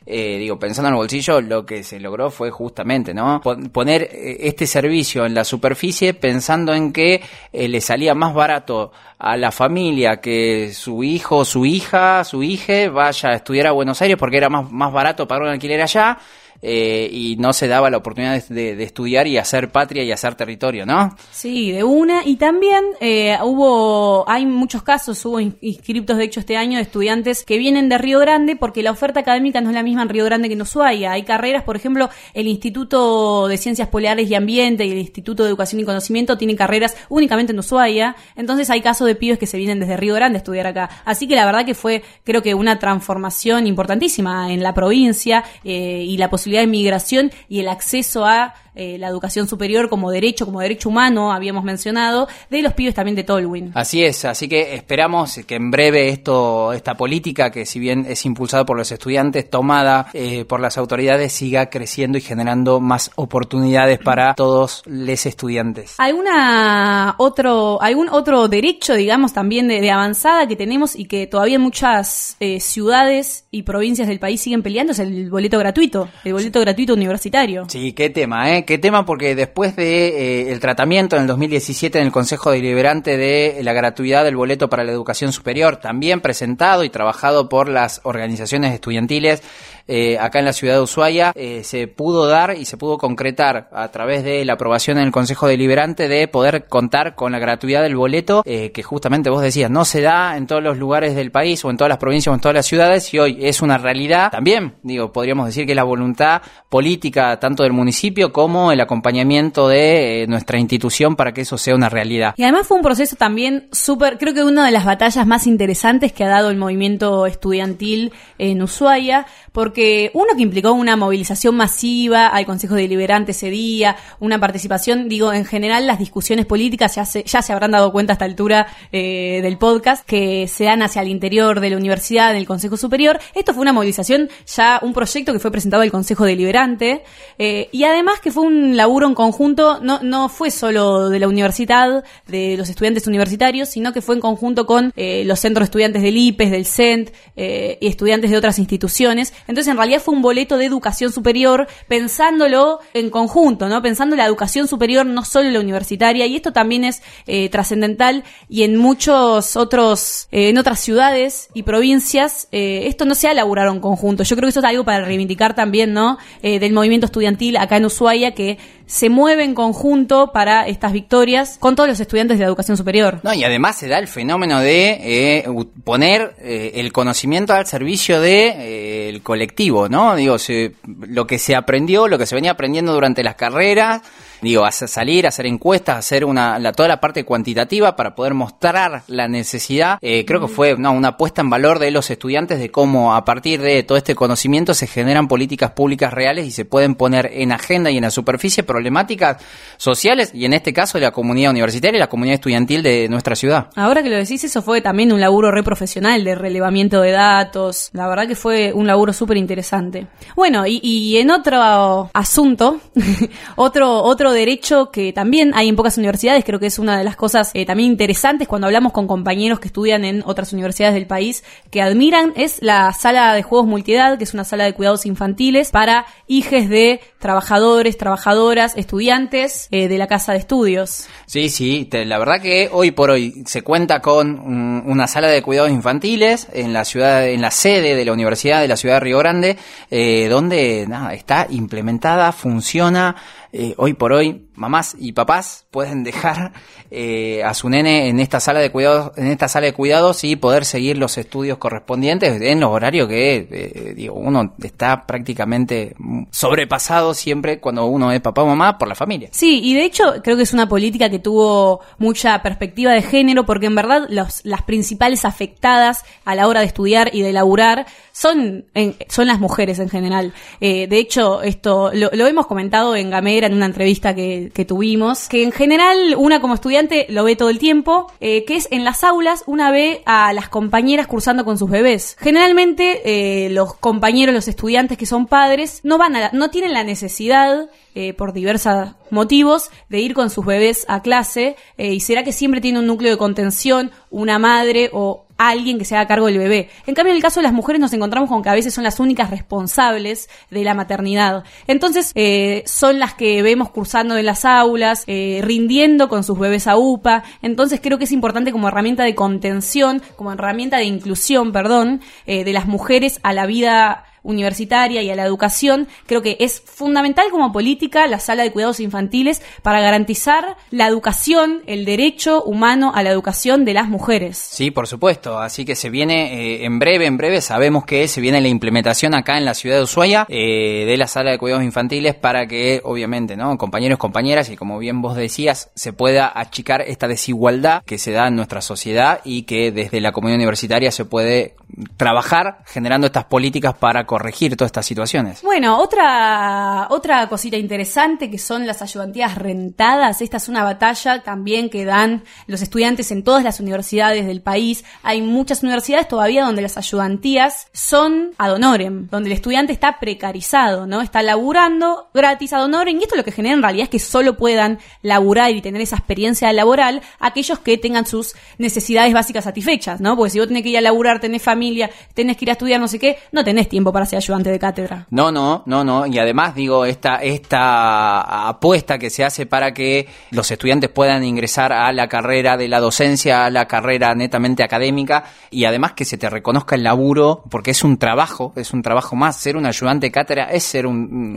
eh, 0.06 0.38
digo, 0.40 0.58
pensando 0.58 0.88
en 0.90 0.94
el 0.96 0.98
bolsillo, 0.98 1.40
lo 1.42 1.66
que 1.66 1.84
se 1.84 2.00
logró 2.00 2.32
fue 2.32 2.50
justamente, 2.50 3.14
¿no? 3.14 3.42
Pon- 3.42 3.70
Poner 3.70 4.04
eh, 4.12 4.38
este 4.42 4.66
servicio 4.66 5.26
en 5.26 5.34
la 5.36 5.44
superficie 5.44 6.14
pensando 6.14 6.74
en 6.74 6.92
que 6.92 7.22
eh, 7.54 7.68
le 7.68 7.80
salía 7.82 8.16
más 8.16 8.34
barato 8.34 8.92
a 9.20 9.38
la 9.38 9.52
familia 9.52 10.18
que 10.22 10.72
su 10.74 11.04
hijo, 11.04 11.46
su 11.46 11.66
hija, 11.66 12.24
su 12.24 12.42
hija 12.42 12.90
vaya 12.90 13.30
a 13.30 13.36
estudiar 13.36 13.68
a 13.68 13.72
Buenos 13.72 14.02
Aires 14.02 14.18
porque 14.18 14.38
era 14.38 14.50
más, 14.50 14.72
más 14.72 14.92
barato 14.92 15.28
pagar 15.28 15.44
un 15.44 15.50
alquiler 15.50 15.82
allá. 15.82 16.18
Eh, 16.62 17.10
y 17.12 17.36
no 17.38 17.54
se 17.54 17.68
daba 17.68 17.90
la 17.90 17.98
oportunidad 17.98 18.44
de, 18.48 18.84
estudiar 18.84 19.28
y 19.28 19.38
hacer 19.38 19.72
patria 19.72 20.04
y 20.04 20.12
hacer 20.12 20.36
territorio, 20.36 20.86
¿no? 20.86 21.16
Sí, 21.32 21.72
de 21.72 21.84
una. 21.84 22.26
Y 22.26 22.36
también 22.36 22.84
eh, 23.00 23.38
hubo, 23.44 24.28
hay 24.30 24.46
muchos 24.46 24.84
casos, 24.84 25.24
hubo 25.26 25.40
in- 25.40 25.58
inscriptos 25.62 26.18
de 26.18 26.24
hecho 26.26 26.40
este 26.40 26.58
año 26.58 26.78
de 26.78 26.84
estudiantes 26.84 27.44
que 27.46 27.58
vienen 27.58 27.90
de 27.90 27.98
Río 27.98 28.20
Grande 28.20 28.56
porque 28.56 28.84
la 28.84 28.92
oferta 28.92 29.20
académica 29.22 29.62
no 29.62 29.70
es 29.70 29.76
la 29.76 29.84
misma 29.84 30.04
en 30.04 30.10
Río 30.10 30.26
Grande 30.26 30.48
que 30.48 30.54
en 30.56 30.62
Ushuaia. 30.62 31.12
Hay 31.14 31.24
carreras, 31.24 31.64
por 31.64 31.76
ejemplo, 31.76 32.10
el 32.34 32.48
Instituto 32.48 33.48
de 33.48 33.58
Ciencias 33.58 33.88
Polares 33.88 34.30
y 34.30 34.36
Ambiente 34.36 34.86
y 34.86 34.92
el 34.92 34.98
Instituto 35.00 35.44
de 35.44 35.50
Educación 35.50 35.80
y 35.82 35.86
Conocimiento 35.86 36.38
tienen 36.38 36.58
carreras 36.58 36.96
únicamente 37.10 37.54
en 37.54 37.60
Ushuaia. 37.60 38.16
Entonces 38.36 38.70
hay 38.70 38.82
casos 38.82 39.08
de 39.08 39.16
pibes 39.16 39.40
que 39.40 39.48
se 39.48 39.58
vienen 39.58 39.80
desde 39.80 39.98
Río 39.98 40.16
Grande 40.16 40.38
a 40.38 40.40
estudiar 40.40 40.68
acá. 40.68 40.90
Así 41.06 41.28
que 41.28 41.36
la 41.36 41.46
verdad 41.46 41.66
que 41.66 41.74
fue, 41.76 42.04
creo 42.24 42.42
que 42.42 42.54
una 42.54 42.80
transformación 42.80 43.68
importantísima 43.68 44.52
en 44.52 44.62
la 44.64 44.74
provincia 44.74 45.44
eh, 45.64 46.04
y 46.06 46.18
la 46.18 46.30
posibilidad 46.30 46.49
de 46.58 46.68
migración 46.68 47.32
y 47.48 47.60
el 47.60 47.68
acceso 47.68 48.26
a 48.26 48.56
eh, 48.80 48.98
la 48.98 49.10
educación 49.10 49.46
superior 49.46 49.90
como 49.90 50.10
derecho, 50.10 50.46
como 50.46 50.62
derecho 50.62 50.88
humano, 50.88 51.34
habíamos 51.34 51.66
mencionado, 51.66 52.30
de 52.50 52.62
los 52.62 52.72
pibes 52.72 52.96
también 52.96 53.16
de 53.16 53.26
Tolwyn. 53.26 53.72
Así 53.74 54.06
es, 54.06 54.24
así 54.24 54.48
que 54.48 54.74
esperamos 54.74 55.42
que 55.46 55.56
en 55.56 55.70
breve 55.70 56.08
esto, 56.08 56.72
esta 56.72 56.96
política 56.96 57.52
que 57.52 57.66
si 57.66 57.78
bien 57.78 58.06
es 58.08 58.26
impulsada 58.26 58.66
por 58.66 58.78
los 58.78 58.90
estudiantes, 58.90 59.50
tomada 59.50 60.08
eh, 60.14 60.46
por 60.46 60.62
las 60.62 60.78
autoridades, 60.78 61.34
siga 61.34 61.70
creciendo 61.70 62.18
y 62.18 62.22
generando 62.22 62.80
más 62.80 63.12
oportunidades 63.16 64.00
para 64.00 64.34
todos 64.36 64.82
los 64.86 65.26
estudiantes. 65.26 65.96
¿Alguna 65.98 67.16
otro, 67.18 67.82
algún 67.82 68.08
otro 68.08 68.48
derecho, 68.48 68.94
digamos, 68.94 69.34
también 69.34 69.68
de, 69.68 69.82
de 69.82 69.92
avanzada 69.92 70.48
que 70.48 70.56
tenemos 70.56 70.96
y 70.96 71.06
que 71.06 71.28
todavía 71.28 71.60
muchas 71.60 72.38
eh, 72.40 72.62
ciudades 72.62 73.46
y 73.52 73.64
provincias 73.64 74.08
del 74.08 74.20
país 74.20 74.40
siguen 74.40 74.64
peleando 74.64 74.94
es 74.94 75.00
el 75.00 75.30
boleto 75.30 75.60
gratuito, 75.60 76.08
el 76.24 76.32
boleto 76.32 76.62
gratuito 76.62 76.94
universitario? 76.94 77.66
Sí, 77.68 77.92
qué 77.92 78.10
tema, 78.10 78.56
¿eh? 78.56 78.66
Qué 78.70 78.78
tema 78.78 79.04
porque 79.04 79.34
después 79.34 79.76
de 79.76 80.10
eh, 80.10 80.52
el 80.52 80.60
tratamiento 80.60 81.16
en 81.16 81.24
el 81.24 81.28
2017 81.28 81.98
en 81.98 82.06
el 82.06 82.12
Consejo 82.12 82.52
Deliberante 82.52 83.18
de 83.18 83.62
la 83.64 83.74
gratuidad 83.74 84.24
del 84.24 84.36
boleto 84.36 84.70
para 84.70 84.84
la 84.84 84.92
educación 84.92 85.34
superior, 85.34 85.78
también 85.78 86.22
presentado 86.22 86.84
y 86.84 86.92
trabajado 86.92 87.50
por 87.50 87.68
las 87.68 88.00
organizaciones 88.04 88.72
estudiantiles 88.76 89.42
eh, 89.88 90.20
acá 90.20 90.38
en 90.38 90.46
la 90.46 90.54
ciudad 90.54 90.76
de 90.76 90.82
Ushuaia, 90.82 91.32
eh, 91.34 91.64
se 91.64 91.88
pudo 91.88 92.28
dar 92.28 92.56
y 92.60 92.66
se 92.66 92.78
pudo 92.78 93.00
concretar 93.00 93.70
a 93.74 93.88
través 93.88 94.24
de 94.24 94.46
la 94.46 94.54
aprobación 94.54 95.00
en 95.00 95.06
el 95.06 95.12
Consejo 95.12 95.48
Deliberante 95.48 96.08
de 96.08 96.28
poder 96.28 96.68
contar 96.68 97.16
con 97.16 97.32
la 97.32 97.40
gratuidad 97.40 97.82
del 97.82 97.96
boleto, 97.96 98.44
que 98.44 98.84
justamente 98.84 99.32
vos 99.32 99.42
decías, 99.42 99.72
no 99.72 99.84
se 99.84 100.02
da 100.02 100.38
en 100.38 100.46
todos 100.46 100.62
los 100.62 100.78
lugares 100.78 101.16
del 101.16 101.32
país 101.32 101.66
o 101.66 101.72
en 101.72 101.78
todas 101.78 101.90
las 101.90 101.98
provincias 101.98 102.32
o 102.32 102.36
en 102.36 102.42
todas 102.42 102.54
las 102.54 102.68
ciudades 102.68 103.12
y 103.16 103.18
hoy 103.18 103.40
es 103.42 103.64
una 103.64 103.80
realidad. 103.80 104.30
También, 104.30 104.76
digo, 104.84 105.12
podríamos 105.12 105.48
decir 105.48 105.66
que 105.66 105.74
la 105.74 105.84
voluntad 105.84 106.44
política 106.70 107.40
tanto 107.40 107.64
del 107.64 107.74
municipio 107.74 108.32
como 108.32 108.49
el 108.72 108.82
acompañamiento 108.82 109.68
de 109.68 110.24
eh, 110.24 110.28
nuestra 110.28 110.60
institución 110.60 111.16
para 111.16 111.34
que 111.34 111.42
eso 111.42 111.58
sea 111.58 111.76
una 111.76 111.90
realidad. 111.90 112.34
Y 112.38 112.44
además 112.44 112.68
fue 112.68 112.78
un 112.78 112.84
proceso 112.84 113.16
también 113.16 113.68
súper, 113.72 114.18
creo 114.18 114.34
que 114.34 114.44
una 114.44 114.66
de 114.66 114.72
las 114.72 114.86
batallas 114.86 115.26
más 115.26 115.48
interesantes 115.48 116.14
que 116.14 116.24
ha 116.24 116.30
dado 116.30 116.50
el 116.50 116.58
movimiento 116.58 117.26
estudiantil 117.26 118.12
en 118.38 118.62
Ushuaia, 118.62 119.26
porque 119.52 120.12
uno 120.14 120.28
que 120.36 120.44
implicó 120.44 120.72
una 120.74 120.96
movilización 120.96 121.56
masiva 121.56 122.28
al 122.28 122.46
Consejo 122.46 122.76
Deliberante 122.76 123.32
ese 123.32 123.50
día, 123.50 123.96
una 124.20 124.40
participación, 124.40 125.10
digo, 125.10 125.34
en 125.34 125.46
general 125.46 125.88
las 125.88 126.00
discusiones 126.00 126.46
políticas 126.46 126.96
ya 126.96 127.06
se, 127.06 127.24
ya 127.24 127.42
se 127.42 127.54
habrán 127.54 127.72
dado 127.72 127.92
cuenta 127.92 128.14
a 128.14 128.16
esta 128.16 128.26
altura 128.26 128.68
eh, 128.92 129.40
del 129.42 129.58
podcast, 129.58 130.06
que 130.06 130.48
se 130.48 130.66
dan 130.66 130.82
hacia 130.82 131.02
el 131.02 131.08
interior 131.08 131.60
de 131.60 131.70
la 131.70 131.78
universidad, 131.78 132.34
del 132.34 132.46
Consejo 132.46 132.78
Superior. 132.78 133.20
Esto 133.34 133.54
fue 133.54 133.62
una 133.62 133.74
movilización, 133.74 134.30
ya 134.46 134.80
un 134.82 134.94
proyecto 134.94 135.34
que 135.34 135.40
fue 135.40 135.52
presentado 135.52 135.84
al 135.84 135.92
Consejo 135.92 136.26
Deliberante, 136.26 137.04
eh, 137.38 137.70
y 137.72 137.84
además 137.84 138.20
que 138.20 138.32
fue 138.32 138.39
un 138.42 138.78
laburo 138.78 139.08
en 139.08 139.16
conjunto, 139.16 139.80
no, 139.82 140.00
no 140.02 140.30
fue 140.30 140.52
solo 140.52 141.10
de 141.10 141.20
la 141.20 141.28
universidad, 141.28 142.04
de 142.28 142.56
los 142.58 142.70
estudiantes 142.70 143.08
universitarios, 143.08 143.70
sino 143.70 143.94
que 143.94 144.02
fue 144.02 144.16
en 144.16 144.22
conjunto 144.22 144.66
con 144.66 144.92
eh, 144.96 145.24
los 145.26 145.40
centros 145.40 145.66
estudiantes 145.66 146.02
del 146.02 146.18
IPES, 146.18 146.52
del 146.52 146.66
CENT 146.66 147.10
y 147.36 147.88
estudiantes 147.88 148.32
de 148.32 148.38
otras 148.38 148.60
instituciones. 148.60 149.34
Entonces, 149.48 149.72
en 149.72 149.78
realidad 149.78 150.02
fue 150.02 150.14
un 150.14 150.22
boleto 150.22 150.58
de 150.58 150.66
educación 150.66 151.12
superior, 151.12 151.68
pensándolo 151.88 152.80
en 152.94 153.10
conjunto, 153.10 153.70
¿no? 153.70 153.82
Pensando 153.82 154.16
la 154.16 154.26
educación 154.26 154.68
superior, 154.68 155.06
no 155.06 155.24
solo 155.26 155.50
la 155.50 155.60
universitaria, 155.60 156.26
y 156.26 156.36
esto 156.36 156.52
también 156.52 156.84
es 156.84 157.02
eh, 157.28 157.50
trascendental, 157.50 158.24
y 158.48 158.64
en 158.64 158.78
muchos 158.78 159.56
otros, 159.56 160.28
eh, 160.32 160.50
en 160.50 160.58
otras 160.58 160.80
ciudades 160.80 161.50
y 161.54 161.64
provincias, 161.64 162.48
eh, 162.52 162.84
esto 162.88 163.06
no 163.06 163.16
se 163.16 163.28
ha 163.28 163.32
elaborado 163.32 163.72
en 163.72 163.80
conjunto. 163.80 164.24
Yo 164.24 164.36
creo 164.36 164.48
que 164.48 164.52
eso 164.52 164.60
es 164.60 164.66
algo 164.66 164.84
para 164.84 165.04
reivindicar 165.04 165.56
también, 165.56 165.94
¿no? 165.94 166.18
del 166.42 166.74
movimiento 166.74 167.06
estudiantil 167.06 167.58
acá 167.58 167.78
en 167.78 167.86
Ushuaia, 167.86 168.29
que 168.34 168.58
se 168.90 169.10
mueve 169.10 169.44
en 169.44 169.54
conjunto 169.54 170.32
para 170.34 170.68
estas 170.68 170.92
victorias 170.92 171.58
con 171.60 171.76
todos 171.76 171.88
los 171.88 172.00
estudiantes 172.00 172.40
de 172.40 172.44
la 172.44 172.48
educación 172.48 172.76
superior. 172.76 173.20
No, 173.22 173.34
y 173.36 173.44
además 173.44 173.78
se 173.78 173.88
da 173.88 174.00
el 174.00 174.08
fenómeno 174.08 174.60
de 174.60 175.46
poner 175.84 176.36
el 176.40 176.92
conocimiento 176.92 177.54
al 177.54 177.68
servicio 177.68 178.20
de 178.20 179.10
el 179.10 179.22
colectivo, 179.22 179.90
¿no? 179.90 180.16
Digo, 180.16 180.38
lo 180.86 181.28
que 181.28 181.38
se 181.38 181.56
aprendió, 181.56 182.08
lo 182.08 182.18
que 182.18 182.26
se 182.26 182.34
venía 182.34 182.52
aprendiendo 182.52 182.92
durante 182.92 183.24
las 183.24 183.36
carreras, 183.36 184.02
digo, 184.42 184.66
hacer 184.66 184.88
salir, 184.88 185.28
hacer 185.28 185.46
encuestas, 185.46 185.98
hacer 185.98 186.26
una, 186.26 186.60
la, 186.60 186.72
toda 186.72 186.88
la 186.90 187.00
parte 187.00 187.24
cuantitativa 187.24 187.96
para 187.96 188.16
poder 188.16 188.34
mostrar 188.34 189.04
la 189.08 189.28
necesidad. 189.28 189.98
Eh, 190.02 190.26
creo 190.26 190.42
que 190.42 190.48
fue 190.48 190.74
una 190.74 191.18
puesta 191.18 191.42
en 191.42 191.50
valor 191.50 191.80
de 191.80 191.92
los 191.92 192.10
estudiantes 192.10 192.60
de 192.60 192.72
cómo 192.72 193.16
a 193.16 193.26
partir 193.26 193.62
de 193.62 193.84
todo 193.84 193.98
este 193.98 194.16
conocimiento 194.16 194.74
se 194.74 194.88
generan 194.88 195.28
políticas 195.28 195.72
públicas 195.72 196.14
reales 196.14 196.48
y 196.48 196.52
se 196.52 196.66
pueden 196.66 196.96
poner 196.96 197.30
en 197.34 197.52
agenda 197.52 197.92
y 197.92 197.98
en 197.98 198.04
la 198.04 198.12
superficie 198.12 198.64
problemáticas 198.80 199.44
sociales 199.76 200.32
y 200.34 200.46
en 200.46 200.54
este 200.54 200.72
caso 200.72 200.98
de 200.98 201.04
la 201.04 201.12
comunidad 201.12 201.52
universitaria 201.52 201.98
y 201.98 202.00
la 202.00 202.08
comunidad 202.08 202.36
estudiantil 202.36 202.82
de 202.82 203.10
nuestra 203.10 203.36
ciudad. 203.36 203.68
Ahora 203.76 204.02
que 204.02 204.10
lo 204.10 204.16
decís, 204.16 204.42
eso 204.46 204.62
fue 204.62 204.80
también 204.80 205.12
un 205.12 205.20
laburo 205.20 205.52
re 205.52 205.64
profesional 205.64 206.24
de 206.24 206.34
relevamiento 206.34 207.02
de 207.02 207.12
datos. 207.12 207.90
La 207.92 208.08
verdad 208.08 208.26
que 208.26 208.36
fue 208.36 208.72
un 208.72 208.88
laburo 208.88 209.12
súper 209.12 209.36
interesante. 209.36 210.08
Bueno, 210.34 210.66
y, 210.66 210.80
y 210.82 211.18
en 211.18 211.30
otro 211.30 212.10
asunto, 212.14 212.80
otro, 213.58 214.02
otro 214.02 214.32
derecho 214.32 214.92
que 214.92 215.12
también 215.12 215.52
hay 215.54 215.68
en 215.68 215.76
pocas 215.76 215.98
universidades, 215.98 216.46
creo 216.46 216.60
que 216.60 216.68
es 216.68 216.80
una 216.80 216.98
de 216.98 217.04
las 217.04 217.18
cosas 217.18 217.52
eh, 217.54 217.66
también 217.66 217.92
interesantes 217.92 218.48
cuando 218.48 218.68
hablamos 218.68 218.94
con 218.94 219.08
compañeros 219.08 219.60
que 219.60 219.68
estudian 219.68 220.06
en 220.06 220.24
otras 220.26 220.54
universidades 220.54 220.94
del 220.94 221.06
país 221.06 221.44
que 221.70 221.82
admiran, 221.82 222.32
es 222.38 222.62
la 222.62 222.94
sala 222.94 223.34
de 223.34 223.44
juegos 223.44 223.68
multiedad, 223.68 224.18
que 224.18 224.24
es 224.24 224.34
una 224.34 224.46
sala 224.46 224.64
de 224.64 224.74
cuidados 224.74 225.06
infantiles 225.06 225.72
para 225.72 226.06
hijes 226.28 226.70
de 226.70 227.02
trabajadores, 227.20 227.98
trabajadoras, 227.98 228.69
estudiantes 228.78 229.68
eh, 229.72 229.88
de 229.88 229.98
la 229.98 230.08
casa 230.08 230.34
de 230.34 230.40
estudios. 230.40 231.08
Sí, 231.26 231.50
sí, 231.50 231.88
la 231.92 232.18
verdad 232.18 232.42
que 232.42 232.70
hoy 232.72 232.92
por 232.92 233.12
hoy 233.12 233.44
se 233.46 233.62
cuenta 233.62 234.02
con 234.02 234.40
una 234.40 235.08
sala 235.08 235.28
de 235.28 235.42
cuidados 235.42 235.72
infantiles 235.72 236.48
en 236.54 236.74
la 236.74 236.86
ciudad, 236.86 237.28
en 237.28 237.42
la 237.42 237.52
sede 237.52 237.96
de 237.96 238.06
la 238.06 238.14
Universidad 238.14 238.62
de 238.62 238.68
la 238.68 238.78
Ciudad 238.78 238.96
de 238.96 239.00
Río 239.02 239.20
Grande, 239.20 239.58
eh, 239.92 240.28
donde 240.30 240.86
nada, 240.88 241.14
está 241.14 241.48
implementada, 241.50 242.32
funciona, 242.32 243.16
eh, 243.52 243.74
hoy 243.78 243.94
por 243.94 244.14
hoy 244.14 244.46
mamás 244.54 244.96
y 245.00 245.14
papás 245.14 245.66
pueden 245.72 246.04
dejar 246.04 246.54
eh, 246.92 247.44
a 247.44 247.56
su 247.56 247.68
nene 247.68 248.08
en 248.10 248.20
esta 248.20 248.40
sala 248.40 248.60
de 248.60 248.72
cuidados, 248.72 249.18
en 249.18 249.28
esta 249.28 249.48
sala 249.48 249.66
de 249.66 249.74
cuidados 249.74 250.24
y 250.24 250.36
poder 250.36 250.66
seguir 250.66 251.00
los 251.00 251.18
estudios 251.18 251.58
correspondientes 251.58 252.40
en 252.42 252.60
los 252.60 252.70
horarios 252.70 253.08
que 253.08 253.48
eh, 253.50 253.94
digo 253.96 254.14
uno 254.16 254.54
está 254.62 255.08
prácticamente 255.08 255.96
sobrepasado 256.30 257.16
siempre 257.16 257.60
cuando 257.60 257.88
uno 257.88 258.12
es 258.12 258.22
papá 258.22 258.44
o 258.44 258.46
mamá 258.46 258.78
por 258.78 258.88
la 258.88 258.96
familia. 258.96 259.30
Sí, 259.32 259.62
y 259.64 259.74
de 259.74 259.86
hecho 259.86 260.16
creo 260.24 260.38
que 260.38 260.44
es 260.44 260.54
una 260.54 260.70
política 260.70 261.10
que 261.10 261.20
tuvo 261.20 261.80
mucha 261.98 262.44
perspectiva 262.44 262.92
de 262.92 263.02
género 263.02 263.48
porque 263.48 263.66
en 263.66 263.76
verdad 263.76 264.08
las 264.10 264.62
principales 264.64 265.26
afectadas 265.26 266.04
a 266.24 266.36
la 266.36 266.48
hora 266.48 266.60
de 266.60 266.68
estudiar 266.68 267.10
y 267.14 267.24
de 267.24 267.34
laburar 267.34 267.88
son, 268.12 268.66
son 269.08 269.28
las 269.28 269.40
mujeres 269.40 269.80
en 269.80 269.90
general. 269.90 270.34
De 270.60 270.98
hecho, 270.98 271.42
esto 271.42 271.92
lo, 271.94 272.10
lo 272.12 272.28
hemos 272.28 272.46
comentado 272.46 272.96
en 272.96 273.10
Gamera 273.10 273.39
en 273.48 273.54
una 273.54 273.66
entrevista 273.66 274.16
que, 274.16 274.66
tuvimos, 274.68 275.28
que 275.30 275.44
en 275.44 275.52
general 275.52 276.16
una 276.18 276.42
como 276.42 276.54
estudiante 276.54 277.06
lo 277.10 277.24
ve 277.24 277.36
todo 277.36 277.50
el 277.50 277.60
tiempo, 277.60 278.12
eh, 278.20 278.46
que 278.46 278.56
es 278.56 278.68
en 278.72 278.84
las 278.84 279.04
aulas 279.04 279.44
una 279.48 279.72
ve 279.72 280.02
a 280.06 280.34
las 280.34 280.50
compañeras 280.50 281.08
cursando 281.08 281.46
con 281.46 281.58
sus 281.58 281.70
bebés. 281.70 282.16
Generalmente 282.20 283.02
eh, 283.06 283.50
los 283.50 283.74
compañeros, 283.76 284.36
los 284.36 284.48
estudiantes 284.48 284.98
que 284.98 285.06
son 285.06 285.28
padres, 285.28 285.82
no 285.84 285.98
van 285.98 286.14
no 286.34 286.50
tienen 286.50 286.74
la 286.74 286.84
necesidad 286.84 287.70
eh, 287.96 288.14
por 288.14 288.34
diversos 288.34 288.90
motivos, 289.10 289.70
de 289.90 290.00
ir 290.00 290.14
con 290.14 290.30
sus 290.30 290.46
bebés 290.46 290.86
a 290.88 291.02
clase 291.02 291.56
y 291.78 292.00
será 292.02 292.24
que 292.24 292.32
siempre 292.32 292.62
tiene 292.62 292.80
un 292.80 292.88
núcleo 292.88 293.12
de 293.12 293.18
contención, 293.18 293.92
una 294.10 294.38
madre 294.38 294.90
o 294.94 295.26
alguien 295.40 295.80
que 295.80 295.86
se 295.86 295.96
haga 295.96 296.08
cargo 296.08 296.28
del 296.28 296.38
bebé. 296.38 296.70
En 296.86 296.94
cambio, 296.94 297.12
en 297.12 297.18
el 297.18 297.24
caso 297.24 297.40
de 297.40 297.46
las 297.46 297.54
mujeres 297.54 297.80
nos 297.80 297.94
encontramos 297.94 298.30
con 298.30 298.44
que 298.44 298.50
a 298.50 298.54
veces 298.54 298.74
son 298.74 298.84
las 298.84 299.00
únicas 299.00 299.32
responsables 299.32 300.30
de 300.52 300.64
la 300.64 300.76
maternidad. 300.76 301.44
Entonces, 301.66 302.12
eh, 302.14 302.62
son 302.68 303.00
las 303.00 303.16
que 303.16 303.42
vemos 303.42 303.72
cursando 303.72 304.16
en 304.18 304.26
las 304.26 304.46
aulas, 304.46 305.06
rindiendo 305.08 306.10
con 306.10 306.24
sus 306.24 306.38
bebés 306.38 306.68
a 306.68 306.78
UPA. 306.78 307.24
Entonces, 307.42 307.80
creo 307.82 307.98
que 307.98 308.04
es 308.04 308.12
importante 308.12 308.52
como 308.52 308.68
herramienta 308.68 309.04
de 309.04 309.16
contención, 309.16 310.02
como 310.16 310.32
herramienta 310.32 310.78
de 310.78 310.86
inclusión, 310.86 311.52
perdón, 311.52 312.02
de 312.26 312.54
las 312.54 312.68
mujeres 312.68 313.20
a 313.24 313.34
la 313.34 313.46
vida 313.46 314.04
universitaria 314.24 315.02
y 315.02 315.10
a 315.10 315.16
la 315.16 315.24
educación, 315.24 315.88
creo 316.06 316.22
que 316.22 316.38
es 316.40 316.62
fundamental 316.62 317.30
como 317.32 317.52
política 317.52 318.08
la 318.08 318.20
sala 318.20 318.44
de 318.44 318.52
cuidados 318.52 318.80
infantiles 318.80 319.42
para 319.62 319.82
garantizar 319.82 320.58
la 320.72 320.88
educación, 320.88 321.62
el 321.66 321.86
derecho 321.86 322.44
humano 322.44 322.92
a 322.94 323.04
la 323.04 323.12
educación 323.12 323.66
de 323.66 323.74
las 323.74 323.88
mujeres. 323.88 324.38
Sí, 324.38 324.72
por 324.72 324.88
supuesto. 324.88 325.40
Así 325.40 325.66
que 325.66 325.76
se 325.76 325.90
viene 325.90 326.34
eh, 326.34 326.66
en 326.66 326.80
breve, 326.80 327.06
en 327.06 327.18
breve, 327.18 327.42
sabemos 327.42 327.86
que 327.86 328.08
se 328.08 328.22
viene 328.22 328.42
la 328.42 328.48
implementación 328.48 329.14
acá 329.14 329.38
en 329.38 329.46
la 329.46 329.54
ciudad 329.54 329.78
de 329.78 329.84
Ushuaia 329.84 330.26
eh, 330.30 330.86
de 330.86 330.98
la 330.98 331.08
sala 331.08 331.32
de 331.32 331.38
cuidados 331.38 331.64
infantiles 331.64 332.16
para 332.16 332.48
que, 332.48 332.82
obviamente, 332.84 333.36
¿no? 333.36 333.58
compañeros, 333.58 333.98
compañeras, 334.00 334.50
y 334.50 334.56
como 334.56 334.80
bien 334.80 335.02
vos 335.02 335.16
decías, 335.16 335.72
se 335.76 335.94
pueda 335.94 336.32
achicar 336.34 336.82
esta 336.82 337.08
desigualdad 337.08 337.84
que 337.86 337.98
se 337.98 338.12
da 338.12 338.28
en 338.28 338.36
nuestra 338.36 338.62
sociedad 338.62 339.22
y 339.24 339.44
que 339.44 339.72
desde 339.72 340.02
la 340.02 340.12
comunidad 340.12 340.38
universitaria 340.38 340.92
se 340.92 341.06
puede 341.06 341.56
trabajar 341.98 342.60
generando 342.66 343.08
estas 343.08 343.26
políticas 343.26 343.76
para 343.76 344.06
corregir 344.10 344.58
todas 344.58 344.70
estas 344.70 344.88
situaciones. 344.88 345.44
Bueno, 345.44 345.78
otra, 345.78 346.88
otra 346.90 347.30
cosita 347.30 347.58
interesante 347.58 348.32
que 348.32 348.40
son 348.40 348.66
las 348.66 348.82
ayudantías 348.82 349.36
rentadas. 349.36 350.24
Esta 350.24 350.38
es 350.38 350.50
una 350.50 350.64
batalla 350.64 351.22
también 351.22 351.70
que 351.70 351.86
dan 351.86 352.24
los 352.48 352.64
estudiantes 352.64 353.12
en 353.12 353.24
todas 353.24 353.44
las 353.44 353.60
universidades 353.60 354.26
del 354.26 354.42
país. 354.42 354.84
Hay 355.04 355.22
muchas 355.22 355.62
universidades 355.62 356.08
todavía 356.08 356.44
donde 356.44 356.64
las 356.64 356.76
ayudantías 356.76 357.68
son 357.72 358.32
ad 358.40 358.52
honorem, 358.52 359.10
donde 359.12 359.30
el 359.30 359.34
estudiante 359.34 359.74
está 359.74 360.00
precarizado, 360.00 360.88
¿no? 360.88 361.02
Está 361.02 361.22
laburando 361.22 362.10
gratis 362.12 362.54
ad 362.54 362.64
honorem 362.64 362.98
y 362.98 363.04
esto 363.04 363.16
lo 363.16 363.24
que 363.24 363.32
genera 363.32 363.54
en 363.54 363.62
realidad 363.62 363.84
es 363.84 363.90
que 363.90 364.00
solo 364.00 364.38
puedan 364.38 364.80
laburar 365.04 365.52
y 365.52 365.62
tener 365.62 365.82
esa 365.82 365.98
experiencia 365.98 366.52
laboral 366.52 367.04
aquellos 367.20 367.60
que 367.60 367.78
tengan 367.78 368.08
sus 368.08 368.34
necesidades 368.58 369.14
básicas 369.14 369.44
satisfechas, 369.44 370.02
¿no? 370.02 370.18
Porque 370.18 370.32
si 370.32 370.40
vos 370.40 370.48
tenés 370.48 370.64
que 370.64 370.70
ir 370.70 370.80
a 370.80 370.82
laburar, 370.82 371.20
tenés 371.20 371.44
familia, 371.44 371.92
tenés 372.16 372.38
que 372.38 372.46
ir 372.46 372.50
a 372.50 372.54
estudiar 372.54 372.82
no 372.82 372.88
sé 372.88 372.98
qué, 372.98 373.20
no 373.32 373.44
tenés 373.44 373.70
tiempo 373.70 373.94
para 373.94 373.99
para 374.00 374.10
ser 374.10 374.18
ayudante 374.18 374.50
de 374.50 374.60
cátedra. 374.60 375.06
No, 375.10 375.30
no, 375.30 375.62
no, 375.66 375.84
no. 375.84 376.06
Y 376.06 376.18
además 376.20 376.56
digo, 376.56 376.86
esta, 376.86 377.18
esta 377.18 378.48
apuesta 378.48 378.98
que 378.98 379.10
se 379.10 379.26
hace 379.26 379.46
para 379.46 379.74
que 379.74 380.08
los 380.32 380.50
estudiantes 380.50 380.90
puedan 380.90 381.26
ingresar 381.26 381.74
a 381.74 381.92
la 381.92 382.08
carrera 382.08 382.56
de 382.56 382.70
la 382.70 382.80
docencia, 382.80 383.44
a 383.44 383.50
la 383.50 383.68
carrera 383.68 384.16
netamente 384.16 384.64
académica, 384.64 385.26
y 385.52 385.66
además 385.66 385.92
que 385.98 386.06
se 386.06 386.18
te 386.18 386.30
reconozca 386.30 386.78
el 386.78 386.84
laburo, 386.84 387.44
porque 387.50 387.72
es 387.72 387.84
un 387.84 387.98
trabajo, 387.98 388.54
es 388.56 388.72
un 388.72 388.82
trabajo 388.82 389.18
más. 389.18 389.36
Ser 389.36 389.58
un 389.58 389.66
ayudante 389.66 390.08
de 390.08 390.12
cátedra 390.14 390.46
es 390.46 390.64
ser 390.64 390.88
un, 390.88 391.36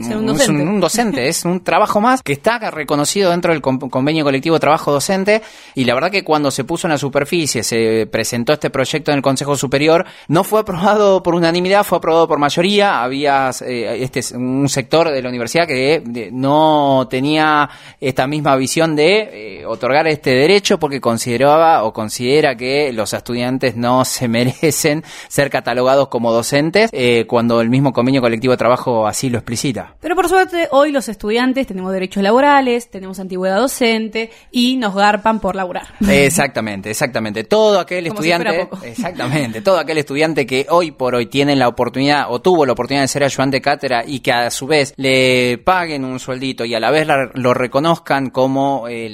docente. 0.79 1.27
Es 1.33 1.43
un, 1.43 1.65
trabajo 1.65 1.99
más 1.99 2.23
que 2.23 2.31
está 2.31 2.59
reconocido 2.71 3.31
dentro 3.31 3.51
del 3.51 3.61
convenio 3.61 4.23
colectivo 4.23 4.55
de 4.55 4.61
trabajo 4.61 4.93
docente. 4.93 5.41
Y 5.75 5.83
la 5.83 5.95
verdad 5.95 6.11
que 6.11 6.23
cuando 6.23 6.49
se 6.49 6.63
puso 6.63 6.87
en 6.87 6.91
la 6.91 6.97
superficie, 6.97 7.61
se 7.61 8.07
presentó 8.09 8.53
este 8.53 8.69
proyecto 8.69 9.11
en 9.11 9.17
el 9.17 9.21
Consejo 9.21 9.57
Superior, 9.57 10.05
no 10.29 10.45
fue 10.45 10.61
aprobado 10.61 11.21
por 11.23 11.35
unanimidad, 11.35 11.83
fue 11.83 11.97
aprobado 11.97 12.25
por 12.25 12.39
mayoría 12.39 12.52
mayoría 12.53 13.01
había 13.01 13.49
eh, 13.65 13.97
este 14.03 14.21
un 14.37 14.69
sector 14.69 15.09
de 15.09 15.23
la 15.23 15.29
universidad 15.29 15.65
que 15.65 16.29
no 16.31 17.07
tenía 17.09 17.67
esta 17.99 18.27
misma 18.27 18.55
visión 18.55 18.95
de 18.95 19.61
eh, 19.61 19.65
otorgar 19.65 20.07
este 20.07 20.29
derecho 20.35 20.77
porque 20.77 21.01
consideraba 21.01 21.83
o 21.83 21.91
considera 21.91 22.55
que 22.55 22.93
los 22.93 23.11
estudiantes 23.13 23.75
no 23.75 24.05
se 24.13 24.27
merecen 24.27 25.03
ser 25.29 25.49
catalogados 25.49 26.09
como 26.09 26.31
docentes 26.31 26.91
eh, 26.93 27.25
cuando 27.27 27.59
el 27.59 27.71
mismo 27.71 27.91
convenio 27.91 28.21
colectivo 28.21 28.51
de 28.51 28.57
trabajo 28.57 29.07
así 29.07 29.31
lo 29.31 29.39
explicita. 29.39 29.95
Pero 29.99 30.15
por 30.15 30.29
suerte 30.29 30.67
hoy 30.69 30.91
los 30.91 31.09
estudiantes 31.09 31.65
tenemos 31.65 31.91
derechos 31.91 32.21
laborales, 32.21 32.87
tenemos 32.91 33.19
antigüedad 33.19 33.57
docente 33.57 34.29
y 34.51 34.77
nos 34.77 34.93
garpan 34.93 35.39
por 35.39 35.55
laburar. 35.55 35.87
Exactamente, 36.07 36.91
exactamente. 36.91 37.45
Todo 37.45 37.79
aquel 37.79 38.05
estudiante, 38.05 38.69
exactamente, 38.83 39.61
todo 39.61 39.79
aquel 39.79 39.97
estudiante 39.97 40.45
que 40.45 40.67
hoy 40.69 40.91
por 40.91 41.15
hoy 41.15 41.25
tiene 41.25 41.55
la 41.55 41.67
oportunidad 41.67 42.27
o 42.29 42.42
tuvo 42.43 42.65
la 42.65 42.73
oportunidad 42.73 43.03
de 43.03 43.07
ser 43.07 43.23
ayudante 43.23 43.61
cátedra 43.61 44.03
y 44.05 44.19
que 44.19 44.31
a 44.31 44.51
su 44.51 44.67
vez 44.67 44.93
le 44.97 45.57
paguen 45.57 46.05
un 46.05 46.19
sueldito 46.19 46.65
y 46.65 46.75
a 46.75 46.79
la 46.79 46.91
vez 46.91 47.07
lo 47.33 47.53
reconozcan 47.53 48.29
como, 48.29 48.87
eh, 48.87 49.11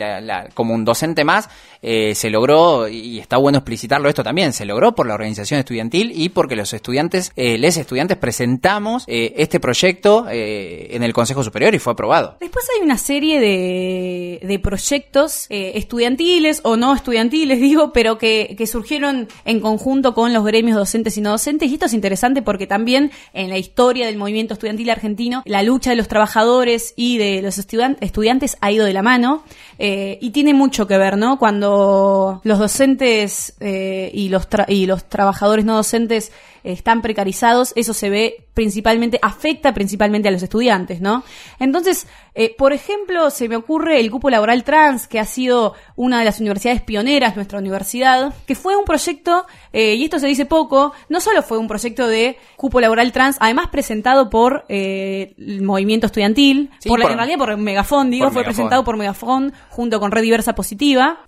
como 0.54 0.74
un 0.74 0.84
docente 0.84 1.24
más, 1.24 1.50
eh, 1.82 2.14
se 2.16 2.30
logró, 2.30 2.90
y 2.90 3.20
está 3.20 3.38
bueno 3.38 3.60
explicitarlo 3.60 4.10
esto 4.10 4.24
también, 4.24 4.52
se 4.52 4.66
logró 4.66 4.94
por 4.94 5.08
la 5.08 5.14
organización 5.14 5.60
estudiantil 5.60 6.12
y 6.14 6.30
porque 6.30 6.56
los 6.56 6.74
estudiantes, 6.74 7.32
eh, 7.36 7.58
les 7.58 7.78
estudiantes 7.78 8.18
presentamos 8.18 9.06
este 9.08 9.60
proyecto 9.60 10.26
en 10.30 11.04
el 11.04 11.14
Consejo 11.14 11.44
Superior 11.44 11.74
y 11.76 11.80
fue 11.80 11.94
aprobado. 11.94 12.38
Después 12.40 12.66
hay 12.76 12.84
una 12.84 12.98
serie 12.98 13.40
de, 13.40 14.40
de 14.46 14.60
proyectos 14.60 15.46
estudiantiles 15.50 16.62
o 16.64 16.76
no 16.76 16.96
estudiantiles, 16.96 17.62
digo, 17.62 17.94
pero 17.94 18.18
que, 18.18 18.56
que 18.58 18.68
surgieron 18.68 19.28
en 19.46 19.60
conjunto 19.60 20.14
con 20.14 20.34
los 20.34 20.44
gremios 20.44 20.76
docentes 20.76 21.18
y 21.18 21.22
no 21.22 21.32
docentes 21.32 21.70
y 21.70 21.76
esto 21.76 21.86
es 21.86 21.94
interesante 21.94 22.42
porque 22.42 22.68
también 22.68 23.12
en 23.34 23.50
la 23.50 23.58
historia 23.58 24.06
del 24.06 24.18
movimiento 24.18 24.54
estudiantil 24.54 24.90
argentino, 24.90 25.44
la 25.46 25.64
lucha 25.64 25.92
de 25.92 25.96
los 25.96 26.08
trabajadores 26.08 26.94
y 26.96 27.18
de 27.18 27.42
los 27.42 27.58
estudiantes 27.58 28.58
ha 28.62 28.72
ido 28.72 28.86
de 28.86 28.94
la 28.94 29.02
mano 29.02 29.44
eh, 29.78 30.18
y 30.22 30.32
tiene 30.32 30.54
mucho 30.54 30.88
que 30.88 30.98
ver, 30.98 31.18
¿no? 31.18 31.40
Cuando 31.40 32.42
los 32.44 32.60
docentes 32.60 33.56
eh, 33.60 34.12
y, 34.14 34.30
los 34.30 34.48
y 34.68 34.86
los 34.86 35.08
trabajadores 35.08 35.66
no 35.66 35.76
docentes 35.76 36.32
están 36.64 37.02
precarizados, 37.02 37.74
eso 37.76 37.94
se 37.94 38.10
ve 38.10 38.50
principalmente, 38.60 39.20
afecta 39.22 39.74
principalmente 39.74 40.28
a 40.28 40.32
los 40.32 40.44
estudiantes, 40.44 41.00
¿no? 41.00 41.24
Entonces, 41.60 42.08
eh, 42.36 42.56
por 42.58 42.74
ejemplo, 42.74 43.30
se 43.30 43.48
me 43.48 43.56
ocurre 43.56 44.02
el 44.02 44.12
cupo 44.12 44.30
laboral 44.30 44.66
trans, 44.66 45.08
que 45.08 45.18
ha 45.18 45.24
sido 45.24 45.76
una 45.96 46.20
de 46.20 46.26
las 46.26 46.42
universidades 46.42 46.82
pioneras, 46.82 47.38
nuestra 47.38 47.60
universidad, 47.60 48.34
que 48.46 48.56
fue 48.56 48.76
un 48.76 48.84
proyecto, 48.84 49.46
eh, 49.72 49.96
y 49.96 50.04
esto 50.04 50.20
se 50.20 50.28
dice 50.28 50.46
poco, 50.46 50.92
no 51.08 51.22
solo 51.22 51.42
fue 51.42 51.58
un 51.58 51.70
proyecto 51.70 52.06
de 52.06 52.38
cupo 52.58 52.82
laboral 52.82 53.14
trans, 53.14 53.38
además 53.40 53.68
presentado 53.68 54.30
por 54.30 54.66
eh, 54.68 55.36
el 55.38 55.62
movimiento 55.62 56.08
estudiantil, 56.08 56.70
por, 56.86 57.00
en 57.02 57.18
realidad 57.18 57.38
por 57.38 57.56
Megafon, 57.56 58.12
digo, 58.12 58.30
fue 58.30 58.44
presentado 58.44 58.84
por 58.84 58.98
Megafon 58.98 59.54
junto 59.70 60.02
con 60.02 60.12
Red 60.12 60.24
Diversa 60.24 60.54
Positiva. 60.54 61.20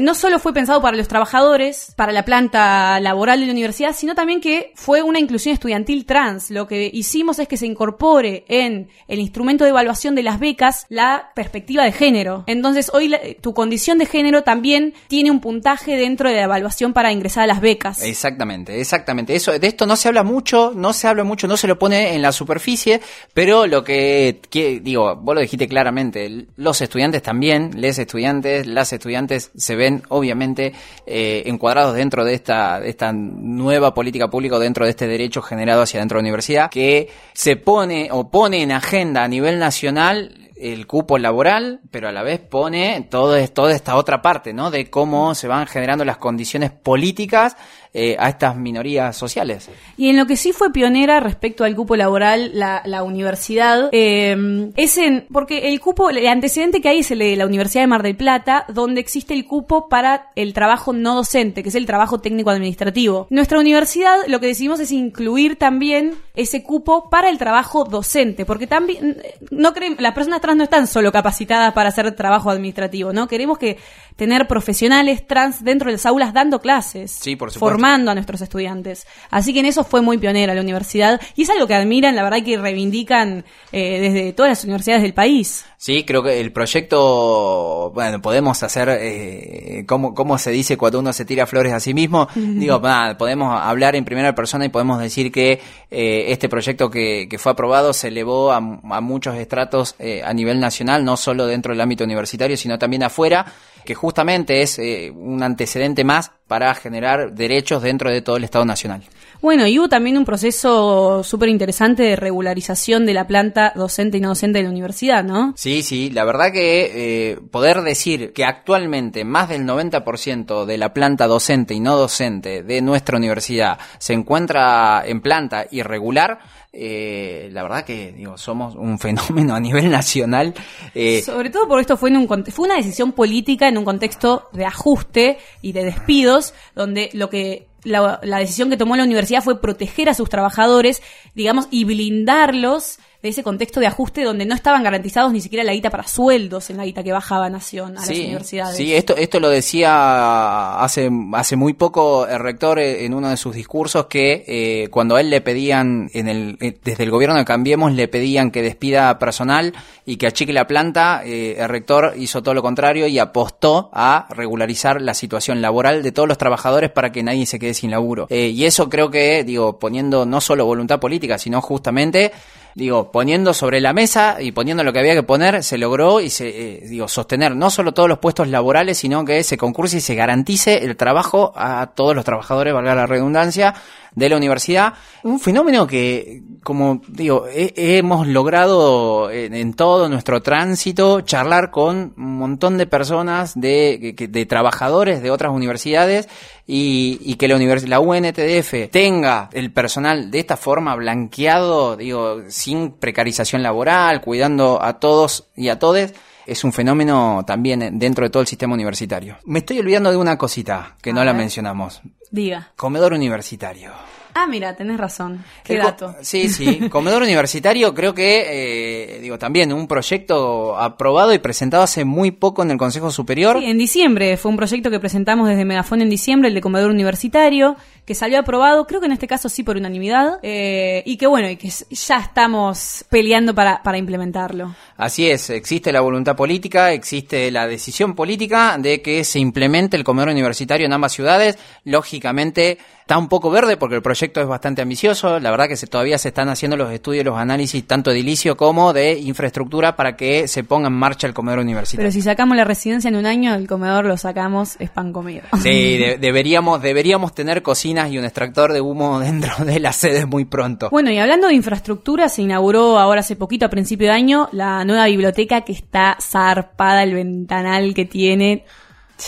no 0.00 0.14
solo 0.16 0.40
fue 0.40 0.52
pensado 0.52 0.82
para 0.82 0.96
los 0.96 1.06
trabajadores, 1.06 1.94
para 1.96 2.10
la 2.10 2.24
planta 2.24 2.98
laboral 2.98 3.38
de 3.38 3.46
la 3.46 3.52
universidad, 3.52 3.94
sino 3.94 4.16
también 4.16 4.40
que 4.40 4.72
fue 4.80 5.02
una 5.02 5.18
inclusión 5.18 5.52
estudiantil 5.52 6.06
trans. 6.06 6.50
Lo 6.50 6.66
que 6.66 6.90
hicimos 6.90 7.38
es 7.38 7.46
que 7.46 7.58
se 7.58 7.66
incorpore 7.66 8.46
en 8.48 8.88
el 9.08 9.18
instrumento 9.18 9.64
de 9.64 9.70
evaluación 9.70 10.14
de 10.14 10.22
las 10.22 10.40
becas 10.40 10.86
la 10.88 11.32
perspectiva 11.34 11.84
de 11.84 11.92
género. 11.92 12.44
Entonces, 12.46 12.90
hoy 12.94 13.14
tu 13.42 13.52
condición 13.52 13.98
de 13.98 14.06
género 14.06 14.42
también 14.42 14.94
tiene 15.08 15.30
un 15.30 15.40
puntaje 15.40 15.98
dentro 15.98 16.30
de 16.30 16.36
la 16.36 16.44
evaluación 16.44 16.94
para 16.94 17.12
ingresar 17.12 17.44
a 17.44 17.46
las 17.46 17.60
becas. 17.60 18.02
Exactamente, 18.02 18.80
exactamente. 18.80 19.36
Eso, 19.36 19.58
de 19.58 19.66
esto 19.66 19.84
no 19.84 19.96
se 19.96 20.08
habla 20.08 20.22
mucho, 20.22 20.72
no 20.74 20.94
se 20.94 21.08
habla 21.08 21.24
mucho, 21.24 21.46
no 21.46 21.58
se 21.58 21.66
lo 21.66 21.78
pone 21.78 22.14
en 22.14 22.22
la 22.22 22.32
superficie, 22.32 23.02
pero 23.34 23.66
lo 23.66 23.84
que, 23.84 24.40
digo, 24.82 25.14
vos 25.16 25.34
lo 25.34 25.42
dijiste 25.42 25.68
claramente, 25.68 26.46
los 26.56 26.80
estudiantes 26.80 27.22
también, 27.22 27.72
les 27.76 27.98
estudiantes, 27.98 28.66
las 28.66 28.94
estudiantes 28.94 29.50
se 29.54 29.76
ven 29.76 30.04
obviamente 30.08 30.72
eh, 31.06 31.42
encuadrados 31.44 31.94
dentro 31.94 32.24
de 32.24 32.32
esta, 32.32 33.12
nueva 33.12 33.92
política 33.92 34.30
pública, 34.30 34.56
de 34.72 34.90
este 34.90 35.06
derecho 35.06 35.42
generado 35.42 35.82
hacia 35.82 36.00
dentro 36.00 36.16
de 36.16 36.22
la 36.22 36.28
universidad, 36.28 36.70
que 36.70 37.08
se 37.32 37.56
pone 37.56 38.08
o 38.10 38.30
pone 38.30 38.62
en 38.62 38.72
agenda 38.72 39.24
a 39.24 39.28
nivel 39.28 39.58
nacional 39.58 40.50
el 40.60 40.86
cupo 40.86 41.16
laboral, 41.18 41.80
pero 41.90 42.08
a 42.08 42.12
la 42.12 42.22
vez 42.22 42.38
pone 42.38 43.06
todo, 43.10 43.36
toda 43.48 43.72
esta 43.72 43.96
otra 43.96 44.20
parte, 44.20 44.52
¿no? 44.52 44.70
De 44.70 44.90
cómo 44.90 45.34
se 45.34 45.48
van 45.48 45.66
generando 45.66 46.04
las 46.04 46.18
condiciones 46.18 46.70
políticas 46.70 47.56
eh, 47.92 48.16
a 48.18 48.28
estas 48.28 48.56
minorías 48.56 49.16
sociales. 49.16 49.68
Y 49.96 50.10
en 50.10 50.16
lo 50.16 50.26
que 50.26 50.36
sí 50.36 50.52
fue 50.52 50.72
pionera 50.72 51.18
respecto 51.18 51.64
al 51.64 51.74
cupo 51.74 51.96
laboral, 51.96 52.52
la, 52.54 52.82
la 52.84 53.02
universidad, 53.02 53.88
eh, 53.92 54.70
es 54.76 54.96
en, 54.96 55.26
porque 55.32 55.68
el 55.68 55.80
cupo, 55.80 56.10
el 56.10 56.26
antecedente 56.26 56.80
que 56.80 56.88
hay 56.88 57.00
es 57.00 57.10
el 57.10 57.18
de 57.18 57.36
la 57.36 57.46
Universidad 57.46 57.82
de 57.82 57.88
Mar 57.88 58.02
del 58.02 58.16
Plata, 58.16 58.64
donde 58.68 59.00
existe 59.00 59.34
el 59.34 59.44
cupo 59.44 59.88
para 59.88 60.30
el 60.36 60.52
trabajo 60.52 60.92
no 60.92 61.16
docente, 61.16 61.62
que 61.62 61.68
es 61.68 61.74
el 61.74 61.86
trabajo 61.86 62.20
técnico 62.20 62.50
administrativo. 62.50 63.26
Nuestra 63.30 63.58
universidad 63.58 64.18
lo 64.28 64.40
que 64.40 64.46
decidimos 64.46 64.80
es 64.80 64.92
incluir 64.92 65.56
también 65.56 66.14
ese 66.34 66.62
cupo 66.62 67.10
para 67.10 67.28
el 67.28 67.38
trabajo 67.38 67.84
docente, 67.84 68.44
porque 68.44 68.66
también, 68.66 69.20
no 69.50 69.72
creen, 69.72 69.96
las 69.98 70.14
personas 70.14 70.40
trans 70.40 70.58
no 70.58 70.64
están 70.64 70.86
solo 70.86 71.12
capacitadas 71.12 71.72
para 71.72 71.88
hacer 71.88 72.12
trabajo 72.12 72.50
administrativo, 72.50 73.12
¿no? 73.12 73.26
Queremos 73.26 73.58
que 73.58 73.78
tener 74.20 74.46
profesionales 74.46 75.26
trans 75.26 75.64
dentro 75.64 75.86
de 75.86 75.92
las 75.92 76.04
aulas 76.04 76.34
dando 76.34 76.60
clases. 76.60 77.10
Sí, 77.10 77.36
por 77.36 77.50
supuesto 77.50 77.70
formando 77.70 78.10
a 78.10 78.14
nuestros 78.14 78.42
estudiantes. 78.42 79.06
Así 79.30 79.54
que 79.54 79.60
en 79.60 79.64
eso 79.64 79.82
fue 79.82 80.02
muy 80.02 80.18
pionera 80.18 80.52
la 80.52 80.60
universidad 80.60 81.18
y 81.36 81.44
es 81.44 81.48
algo 81.48 81.66
que 81.66 81.74
admiran, 81.74 82.14
la 82.14 82.22
verdad 82.22 82.44
que 82.44 82.58
reivindican 82.58 83.46
eh, 83.72 83.98
desde 83.98 84.34
todas 84.34 84.50
las 84.50 84.64
universidades 84.64 85.00
del 85.04 85.14
país. 85.14 85.64
Sí, 85.78 86.04
creo 86.04 86.22
que 86.22 86.38
el 86.38 86.52
proyecto, 86.52 87.90
bueno, 87.94 88.20
podemos 88.20 88.62
hacer, 88.62 88.90
eh, 89.00 89.84
¿cómo, 89.88 90.12
¿cómo, 90.12 90.36
se 90.36 90.50
dice 90.50 90.76
cuando 90.76 90.98
uno 90.98 91.14
se 91.14 91.24
tira 91.24 91.46
flores 91.46 91.72
a 91.72 91.80
sí 91.80 91.94
mismo? 91.94 92.28
Digo, 92.34 92.78
nada, 92.80 93.16
podemos 93.16 93.58
hablar 93.58 93.96
en 93.96 94.04
primera 94.04 94.34
persona 94.34 94.66
y 94.66 94.68
podemos 94.68 95.00
decir 95.00 95.32
que 95.32 95.58
eh, 95.90 96.24
este 96.28 96.50
proyecto 96.50 96.90
que, 96.90 97.26
que, 97.30 97.38
fue 97.38 97.52
aprobado 97.52 97.94
se 97.94 98.08
elevó 98.08 98.52
a, 98.52 98.56
a 98.56 99.00
muchos 99.00 99.36
estratos 99.36 99.94
eh, 99.98 100.20
a 100.22 100.34
nivel 100.34 100.60
nacional, 100.60 101.02
no 101.02 101.16
solo 101.16 101.46
dentro 101.46 101.72
del 101.72 101.80
ámbito 101.80 102.04
universitario, 102.04 102.58
sino 102.58 102.78
también 102.78 103.02
afuera 103.02 103.46
que 103.90 103.96
justamente 103.96 104.62
es 104.62 104.78
eh, 104.78 105.10
un 105.10 105.42
antecedente 105.42 106.04
más 106.04 106.30
para 106.50 106.74
generar 106.74 107.32
derechos 107.32 107.80
dentro 107.80 108.10
de 108.10 108.22
todo 108.22 108.36
el 108.36 108.42
Estado 108.42 108.64
Nacional. 108.64 109.04
Bueno, 109.40 109.68
y 109.68 109.78
hubo 109.78 109.88
también 109.88 110.18
un 110.18 110.24
proceso 110.24 111.22
súper 111.22 111.48
interesante 111.48 112.02
de 112.02 112.16
regularización 112.16 113.06
de 113.06 113.14
la 113.14 113.28
planta 113.28 113.72
docente 113.76 114.18
y 114.18 114.20
no 114.20 114.30
docente 114.30 114.58
de 114.58 114.64
la 114.64 114.70
universidad, 114.70 115.22
¿no? 115.22 115.54
Sí, 115.56 115.82
sí, 115.82 116.10
la 116.10 116.24
verdad 116.24 116.50
que 116.50 117.30
eh, 117.30 117.38
poder 117.52 117.82
decir 117.82 118.32
que 118.32 118.44
actualmente 118.44 119.24
más 119.24 119.48
del 119.48 119.62
90% 119.62 120.64
de 120.66 120.76
la 120.76 120.92
planta 120.92 121.28
docente 121.28 121.72
y 121.72 121.78
no 121.78 121.96
docente 121.96 122.64
de 122.64 122.82
nuestra 122.82 123.16
universidad 123.16 123.78
se 123.98 124.12
encuentra 124.12 125.04
en 125.06 125.20
planta 125.20 125.66
irregular, 125.70 126.40
eh, 126.72 127.48
la 127.50 127.64
verdad 127.64 127.84
que 127.84 128.12
digo 128.12 128.38
somos 128.38 128.76
un 128.76 128.98
fenómeno 128.98 129.54
a 129.54 129.60
nivel 129.60 129.90
nacional. 129.90 130.54
Eh, 130.94 131.22
Sobre 131.22 131.50
todo 131.50 131.66
porque 131.66 131.82
esto 131.82 131.96
fue, 131.96 132.10
en 132.10 132.18
un, 132.18 132.28
fue 132.28 132.64
una 132.64 132.76
decisión 132.76 133.12
política 133.12 133.68
en 133.68 133.76
un 133.76 133.84
contexto 133.84 134.48
de 134.52 134.64
ajuste 134.64 135.38
y 135.62 135.72
de 135.72 135.84
despidos, 135.84 136.39
donde 136.74 137.10
lo 137.12 137.30
que 137.30 137.68
la, 137.84 138.20
la 138.22 138.38
decisión 138.38 138.70
que 138.70 138.76
tomó 138.76 138.96
la 138.96 139.04
universidad 139.04 139.42
fue 139.42 139.60
proteger 139.60 140.08
a 140.08 140.14
sus 140.14 140.28
trabajadores, 140.28 141.02
digamos, 141.34 141.68
y 141.70 141.84
blindarlos 141.84 142.98
de 143.22 143.28
ese 143.28 143.42
contexto 143.42 143.80
de 143.80 143.86
ajuste 143.86 144.24
donde 144.24 144.46
no 144.46 144.54
estaban 144.54 144.82
garantizados 144.82 145.32
ni 145.32 145.42
siquiera 145.42 145.62
la 145.62 145.74
guita 145.74 145.90
para 145.90 146.06
sueldos 146.06 146.70
en 146.70 146.78
la 146.78 146.86
guita 146.86 147.02
que 147.02 147.12
bajaba 147.12 147.50
Nación 147.50 147.98
a 147.98 148.00
las 148.00 148.08
universidades. 148.08 148.76
Sí, 148.76 148.94
esto, 148.94 149.14
esto 149.16 149.40
lo 149.40 149.50
decía 149.50 150.82
hace, 150.82 151.10
hace 151.34 151.56
muy 151.56 151.74
poco 151.74 152.26
el 152.26 152.38
rector 152.38 152.78
en 152.78 153.12
uno 153.12 153.28
de 153.28 153.36
sus 153.36 153.54
discursos 153.54 154.06
que 154.06 154.44
eh, 154.46 154.88
cuando 154.88 155.16
a 155.16 155.20
él 155.20 155.28
le 155.28 155.42
pedían, 155.42 156.10
en 156.14 156.28
el, 156.28 156.56
eh, 156.60 156.78
desde 156.82 157.04
el 157.04 157.10
gobierno 157.10 157.36
de 157.36 157.44
Cambiemos, 157.44 157.92
le 157.92 158.08
pedían 158.08 158.50
que 158.50 158.62
despida 158.62 159.18
personal 159.18 159.74
y 160.06 160.16
que 160.16 160.26
achique 160.26 160.52
la 160.52 160.66
planta, 160.66 161.22
eh, 161.24 161.56
el 161.58 161.68
rector 161.68 162.14
hizo 162.16 162.42
todo 162.42 162.54
lo 162.54 162.62
contrario 162.62 163.06
y 163.06 163.18
apostó 163.18 163.90
a 163.92 164.28
regularizar 164.30 165.02
la 165.02 165.12
situación 165.12 165.60
laboral 165.60 166.02
de 166.02 166.12
todos 166.12 166.28
los 166.28 166.38
trabajadores 166.38 166.90
para 166.90 167.12
que 167.12 167.22
nadie 167.22 167.44
se 167.44 167.58
quede 167.58 167.74
sin 167.74 167.90
laburo. 167.90 168.26
y 168.30 168.64
eso 168.64 168.88
creo 168.88 169.10
que, 169.10 169.44
digo, 169.44 169.78
poniendo 169.78 170.24
no 170.24 170.40
solo 170.40 170.64
voluntad 170.64 171.00
política, 171.00 171.38
sino 171.38 171.60
justamente 171.60 172.32
digo, 172.74 173.10
poniendo 173.10 173.54
sobre 173.54 173.80
la 173.80 173.92
mesa 173.92 174.40
y 174.40 174.52
poniendo 174.52 174.84
lo 174.84 174.92
que 174.92 174.98
había 174.98 175.14
que 175.14 175.22
poner, 175.22 175.62
se 175.62 175.78
logró 175.78 176.20
y 176.20 176.30
se, 176.30 176.48
eh, 176.48 176.88
digo, 176.88 177.08
sostener 177.08 177.56
no 177.56 177.70
solo 177.70 177.92
todos 177.92 178.08
los 178.08 178.18
puestos 178.18 178.48
laborales, 178.48 178.98
sino 178.98 179.24
que 179.24 179.42
se 179.42 179.56
concurse 179.56 179.98
y 179.98 180.00
se 180.00 180.14
garantice 180.14 180.84
el 180.84 180.96
trabajo 180.96 181.52
a 181.56 181.92
todos 181.94 182.14
los 182.14 182.24
trabajadores, 182.24 182.74
valga 182.74 182.94
la 182.94 183.06
redundancia, 183.06 183.74
de 184.14 184.28
la 184.28 184.36
universidad. 184.36 184.94
Un 185.22 185.40
fenómeno 185.40 185.86
que, 185.86 186.42
como 186.62 187.00
digo, 187.08 187.46
hemos 187.50 188.26
logrado 188.26 189.30
en, 189.30 189.74
todo 189.74 190.08
nuestro 190.08 190.42
tránsito 190.42 191.20
charlar 191.20 191.70
con 191.70 192.14
un 192.16 192.36
montón 192.36 192.78
de 192.78 192.86
personas, 192.86 193.58
de, 193.58 194.14
de 194.28 194.46
trabajadores 194.46 195.22
de 195.22 195.30
otras 195.30 195.52
universidades 195.52 196.28
y, 196.72 197.18
y 197.22 197.34
que 197.34 197.48
la, 197.48 197.56
univers- 197.56 197.86
la 197.88 197.98
UNTDF 197.98 198.90
tenga 198.92 199.48
el 199.52 199.72
personal 199.72 200.30
de 200.30 200.38
esta 200.38 200.56
forma 200.56 200.94
blanqueado, 200.94 201.96
digo, 201.96 202.42
sin 202.48 202.92
precarización 202.92 203.62
laboral, 203.62 204.20
cuidando 204.20 204.80
a 204.80 205.00
todos 205.00 205.48
y 205.56 205.68
a 205.68 205.80
todes, 205.80 206.14
es 206.46 206.62
un 206.62 206.72
fenómeno 206.72 207.42
también 207.44 207.98
dentro 207.98 208.24
de 208.24 208.30
todo 208.30 208.42
el 208.42 208.46
sistema 208.46 208.74
universitario. 208.74 209.36
Me 209.44 209.58
estoy 209.60 209.80
olvidando 209.80 210.10
de 210.12 210.16
una 210.16 210.38
cosita 210.38 210.96
que 211.02 211.10
A 211.10 211.12
no 211.12 211.24
la 211.24 211.32
mencionamos. 211.32 212.00
Diga. 212.30 212.70
Comedor 212.76 213.12
universitario. 213.14 213.90
Ah, 214.34 214.46
mira, 214.46 214.76
tenés 214.76 214.98
razón. 214.98 215.44
Qué 215.64 215.74
El 215.74 215.80
dato. 215.80 216.14
Sí, 216.22 216.48
sí. 216.48 216.88
Comedor 216.90 217.22
universitario 217.22 217.94
creo 217.94 218.14
que, 218.14 219.16
eh, 219.16 219.20
digo, 219.20 219.38
también 219.38 219.72
un 219.72 219.86
proyecto 219.86 220.78
aprobado 220.78 221.32
y 221.32 221.38
presentado 221.38 221.82
hace 221.82 222.04
muy 222.04 222.30
poco 222.30 222.62
en 222.62 222.70
el 222.70 222.78
Consejo 222.78 223.10
Superior. 223.10 223.58
Sí, 223.58 223.66
en 223.66 223.78
diciembre 223.78 224.36
fue 224.36 224.50
un 224.50 224.56
proyecto 224.56 224.90
que 224.90 225.00
presentamos 225.00 225.48
desde 225.48 225.64
Megafón 225.64 226.02
en 226.02 226.10
diciembre, 226.10 226.48
el 226.48 226.54
de 226.54 226.60
comedor 226.60 226.90
universitario, 226.90 227.76
que 228.04 228.14
salió 228.14 228.38
aprobado, 228.38 228.86
creo 228.86 229.00
que 229.00 229.06
en 229.06 229.12
este 229.12 229.26
caso 229.26 229.48
sí 229.48 229.62
por 229.62 229.76
unanimidad, 229.76 230.38
eh, 230.42 231.02
y 231.06 231.16
que 231.16 231.26
bueno, 231.26 231.48
y 231.48 231.56
que 231.56 231.70
ya 231.90 232.18
estamos 232.18 233.04
peleando 233.08 233.54
para, 233.54 233.82
para 233.82 233.98
implementarlo. 233.98 234.74
Así 234.96 235.30
es, 235.30 235.50
existe 235.50 235.92
la 235.92 236.00
voluntad 236.00 236.36
política, 236.36 236.92
existe 236.92 237.50
la 237.50 237.66
decisión 237.66 238.14
política 238.14 238.76
de 238.78 239.02
que 239.02 239.24
se 239.24 239.38
implemente 239.38 239.96
el 239.96 240.04
comedor 240.04 240.30
universitario 240.30 240.86
en 240.86 240.92
ambas 240.92 241.12
ciudades. 241.12 241.58
Lógicamente 241.84 242.78
está 243.10 243.18
un 243.18 243.28
poco 243.28 243.50
verde 243.50 243.76
porque 243.76 243.96
el 243.96 244.02
proyecto 244.02 244.40
es 244.40 244.46
bastante 244.46 244.82
ambicioso. 244.82 245.40
La 245.40 245.50
verdad 245.50 245.66
que 245.66 245.74
se, 245.76 245.88
todavía 245.88 246.16
se 246.16 246.28
están 246.28 246.48
haciendo 246.48 246.76
los 246.76 246.92
estudios, 246.92 247.24
los 247.24 247.36
análisis 247.36 247.84
tanto 247.84 248.12
edilicio 248.12 248.56
como 248.56 248.92
de 248.92 249.18
infraestructura 249.18 249.96
para 249.96 250.14
que 250.14 250.46
se 250.46 250.62
ponga 250.62 250.86
en 250.86 250.92
marcha 250.94 251.26
el 251.26 251.34
comedor 251.34 251.58
universitario. 251.58 252.02
Pero 252.04 252.12
si 252.12 252.22
sacamos 252.22 252.56
la 252.56 252.62
residencia 252.62 253.08
en 253.08 253.16
un 253.16 253.26
año, 253.26 253.52
el 253.56 253.66
comedor 253.66 254.04
lo 254.04 254.16
sacamos, 254.16 254.76
es 254.78 254.90
pan 254.90 255.12
comido. 255.12 255.42
Sí, 255.60 255.98
de- 255.98 256.18
deberíamos, 256.20 256.80
deberíamos 256.82 257.34
tener 257.34 257.62
cocinas 257.64 258.12
y 258.12 258.18
un 258.18 258.24
extractor 258.24 258.72
de 258.72 258.80
humo 258.80 259.18
dentro 259.18 259.64
de 259.64 259.80
las 259.80 259.96
sedes 259.96 260.28
muy 260.28 260.44
pronto. 260.44 260.88
Bueno, 260.90 261.10
y 261.10 261.18
hablando 261.18 261.48
de 261.48 261.54
infraestructura, 261.54 262.28
se 262.28 262.42
inauguró 262.42 262.96
ahora 263.00 263.22
hace 263.22 263.34
poquito, 263.34 263.66
a 263.66 263.70
principio 263.70 264.06
de 264.06 264.12
año, 264.12 264.48
la 264.52 264.84
nueva 264.84 265.06
biblioteca 265.06 265.62
que 265.62 265.72
está 265.72 266.16
zarpada, 266.22 267.02
el 267.02 267.14
ventanal 267.14 267.92
que 267.92 268.04
tiene. 268.04 268.64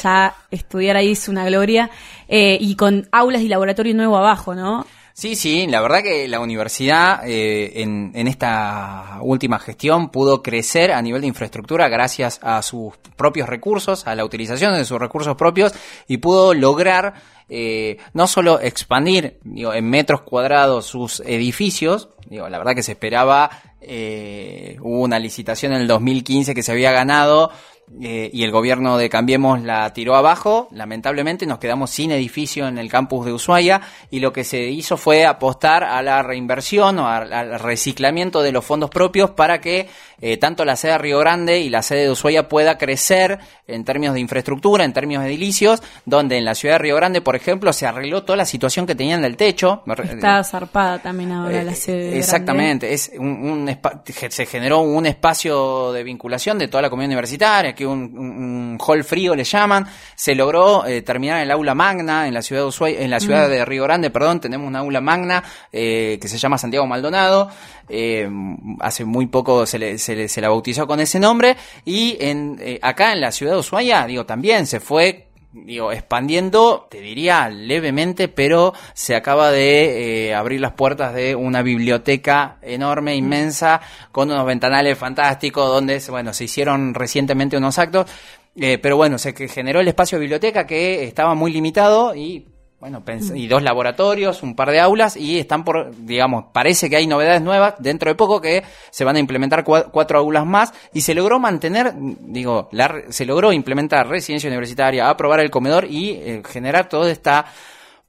Ya 0.03 0.35
estudiar 0.51 0.97
ahí 0.97 1.13
es 1.13 1.29
una 1.29 1.45
gloria. 1.45 1.91
eh, 2.29 2.57
y 2.61 2.77
con 2.77 3.09
aulas 3.13 3.43
y 3.43 3.49
laboratorio 3.49 3.95
nuevo 3.95 4.17
abajo, 4.17 4.55
¿no? 4.55 4.87
Sí, 5.15 5.37
sí, 5.37 5.67
la 5.67 5.83
verdad 5.83 6.03
que 6.03 6.27
la 6.27 6.41
universidad 6.41 7.29
eh, 7.29 7.83
en, 7.83 8.13
en 8.15 8.29
esta 8.29 9.19
última 9.21 9.59
gestión 9.59 10.09
pudo 10.09 10.43
crecer 10.43 10.91
a 10.91 11.03
nivel 11.03 11.21
de 11.21 11.27
infraestructura 11.27 11.89
gracias 11.91 12.41
a 12.43 12.63
sus 12.63 12.97
propios 13.15 13.47
recursos, 13.47 14.07
a 14.07 14.15
la 14.15 14.25
utilización 14.25 14.75
de 14.75 14.87
sus 14.87 14.99
recursos 14.99 15.37
propios 15.37 15.75
y 16.09 16.17
pudo 16.17 16.55
lograr 16.55 17.13
eh, 17.51 17.99
no 18.15 18.27
solo 18.27 18.59
expandir 18.61 19.39
en 19.45 19.91
metros 19.91 20.23
cuadrados 20.23 20.87
sus 20.87 21.21
edificios, 21.21 22.09
digo, 22.31 22.49
la 22.49 22.57
verdad 22.57 22.75
que 22.75 22.83
se 22.83 22.93
esperaba, 22.93 23.51
eh, 23.83 24.79
hubo 24.81 25.03
una 25.03 25.19
licitación 25.19 25.75
en 25.75 25.83
el 25.83 25.89
2015 25.89 26.55
que 26.55 26.63
se 26.63 26.73
había 26.73 26.93
ganado 26.93 27.51
eh, 28.01 28.31
y 28.33 28.43
el 28.45 28.51
gobierno 28.51 28.97
de 28.97 29.09
Cambiemos 29.11 29.61
la 29.63 29.93
tiró 29.93 30.15
abajo. 30.17 30.69
Lamentablemente 30.73 31.45
nos 31.47 31.59
quedamos 31.59 31.91
sin 31.91 32.11
edificio 32.11 32.67
en 32.69 32.79
el 32.79 32.89
campus 32.91 33.27
de 33.27 33.33
Ushuaia 33.33 33.81
y 34.11 34.21
lo 34.21 34.33
que 34.33 34.45
se 34.45 34.63
hizo 34.71 34.97
fue 34.97 35.27
apostar 35.27 35.85
a 35.85 36.01
la 36.03 36.23
reinversión 36.23 36.99
o 36.99 37.09
al, 37.09 37.33
al 37.33 37.61
reciclamiento 37.61 38.41
de 38.43 38.53
los 38.53 38.65
fondos 38.65 38.89
propios 38.91 39.31
para 39.31 39.61
que 39.61 39.89
eh, 40.21 40.37
tanto 40.37 40.65
la 40.65 40.77
sede 40.77 40.93
de 40.93 40.99
Río 40.99 41.19
Grande 41.19 41.61
y 41.61 41.69
la 41.69 41.83
sede 41.83 42.03
de 42.05 42.11
Ushuaia 42.13 42.49
pueda 42.49 42.79
crecer 42.79 43.39
en 43.67 43.85
términos 43.85 44.15
de 44.15 44.21
infraestructura, 44.21 44.85
en 44.85 44.93
términos 44.93 45.25
edilicios, 45.25 45.83
donde 46.05 46.39
en 46.39 46.45
la 46.45 46.55
ciudad 46.55 46.77
de 46.77 46.79
Río 46.79 46.97
Grande, 46.97 47.21
por 47.21 47.35
ejemplo, 47.37 47.73
se 47.73 47.87
arregló 47.87 48.23
toda 48.23 48.37
la 48.37 48.45
situación 48.47 48.87
que 48.87 48.95
tenían 48.95 49.23
del 49.23 49.37
techo. 49.37 49.83
Está 50.05 50.45
zarpada 50.45 51.01
también 51.01 51.33
ahora 51.33 51.63
la 51.65 51.73
Eh, 51.73 51.75
sede. 51.75 51.99
grande. 52.03 52.19
Exactamente, 52.19 52.93
es 52.95 53.11
un, 53.19 53.27
un 53.29 53.79
se 54.31 54.47
generó 54.47 54.81
un 54.81 55.07
espacio 55.07 55.93
de 55.93 56.05
vinculación 56.05 56.59
de 56.59 56.69
toda 56.69 56.83
la 56.83 56.91
comunidad 56.91 57.09
universitaria, 57.11 57.72
que 57.75 57.87
un, 57.87 58.17
un- 58.17 58.31
un 58.73 58.79
hall 58.87 59.05
frío 59.05 59.35
le 59.35 59.45
llaman, 59.45 59.87
se 60.15 60.35
logró 60.35 60.85
eh, 60.87 61.03
terminar 61.03 61.41
el 61.43 61.51
aula 61.51 61.75
magna 61.75 62.27
en 62.29 62.35
la 62.35 62.43
ciudad 62.43 62.63
de 62.63 62.69
Ushuaia- 62.69 63.01
en 63.01 63.11
la 63.11 63.21
ciudad 63.21 63.49
de 63.49 63.65
Río 63.65 63.85
Grande, 63.85 64.11
perdón, 64.11 64.41
tenemos 64.41 64.67
un 64.67 64.77
aula 64.77 65.01
magna 65.01 65.43
eh, 65.73 66.19
que 66.21 66.29
se 66.29 66.39
llama 66.39 66.59
Santiago 66.59 66.87
Maldonado, 66.87 67.51
eh, 67.89 68.29
hace 68.81 69.05
muy 69.05 69.27
poco 69.27 69.67
se, 69.67 69.79
le, 69.79 69.99
se, 69.99 70.15
le- 70.17 70.29
se 70.29 70.41
la 70.41 70.49
bautizó 70.49 70.87
con 70.87 71.01
ese 71.01 71.19
nombre. 71.21 71.57
Y 71.85 72.17
en 72.21 72.59
acá 72.83 73.13
en 73.13 73.21
la 73.21 73.33
ciudad 73.33 73.53
de 73.55 73.59
Ushuaia, 73.59 74.07
digo, 74.07 74.25
también 74.27 74.67
se 74.67 74.81
fue 74.81 75.29
digo, 75.53 75.93
expandiendo, 75.93 76.87
te 76.91 77.01
diría 77.01 77.49
levemente, 77.49 78.29
pero 78.29 78.73
se 78.95 79.15
acaba 79.15 79.51
de 79.51 80.29
eh, 80.29 80.35
abrir 80.35 80.61
las 80.61 80.73
puertas 80.73 81.15
de 81.15 81.35
una 81.35 81.63
biblioteca 81.63 82.57
enorme, 82.63 83.15
inmensa, 83.17 83.81
con 84.11 84.31
unos 84.31 84.47
ventanales 84.47 84.97
fantásticos, 84.99 85.69
donde, 85.69 86.03
bueno, 86.09 86.33
se 86.33 86.45
hicieron 86.45 86.95
recientemente 86.95 87.57
unos 87.57 87.79
actos, 87.79 88.11
eh, 88.57 88.79
pero 88.79 88.97
bueno, 88.97 89.19
se 89.19 89.33
generó 89.49 89.81
el 89.81 89.89
espacio 89.89 90.19
de 90.19 90.23
biblioteca 90.23 90.67
que 90.67 91.05
estaba 91.05 91.35
muy 91.35 91.53
limitado 91.53 92.15
y 92.15 92.47
bueno, 92.83 93.01
y 93.37 93.47
dos 93.47 93.63
laboratorios, 93.63 94.43
un 94.43 94.57
par 94.57 94.73
de 94.73 94.81
aulas 94.81 95.17
y 95.17 95.39
están 95.39 95.63
por, 95.63 95.95
digamos, 95.95 96.47
parece 96.53 96.91
que 96.91 96.97
hay 96.97 97.07
novedades 97.07 97.41
nuevas 97.41 97.75
dentro 97.79 98.11
de 98.11 98.17
poco 98.17 98.41
que 98.41 98.65
se 98.91 99.05
van 99.05 99.15
a 99.15 99.21
implementar 99.21 99.65
cua- 99.65 99.89
cuatro 99.93 100.19
aulas 100.19 100.45
más 100.45 100.75
y 100.93 101.03
se 101.03 101.15
logró 101.15 101.39
mantener, 101.39 101.93
digo, 101.97 102.69
la 102.73 102.89
re- 102.89 103.13
se 103.13 103.25
logró 103.25 103.53
implementar 103.53 104.09
residencia 104.09 104.49
universitaria, 104.49 105.09
aprobar 105.09 105.39
el 105.39 105.51
comedor 105.53 105.85
y 105.85 106.11
eh, 106.11 106.43
generar 106.45 106.89
toda 106.89 107.09
esta 107.09 107.47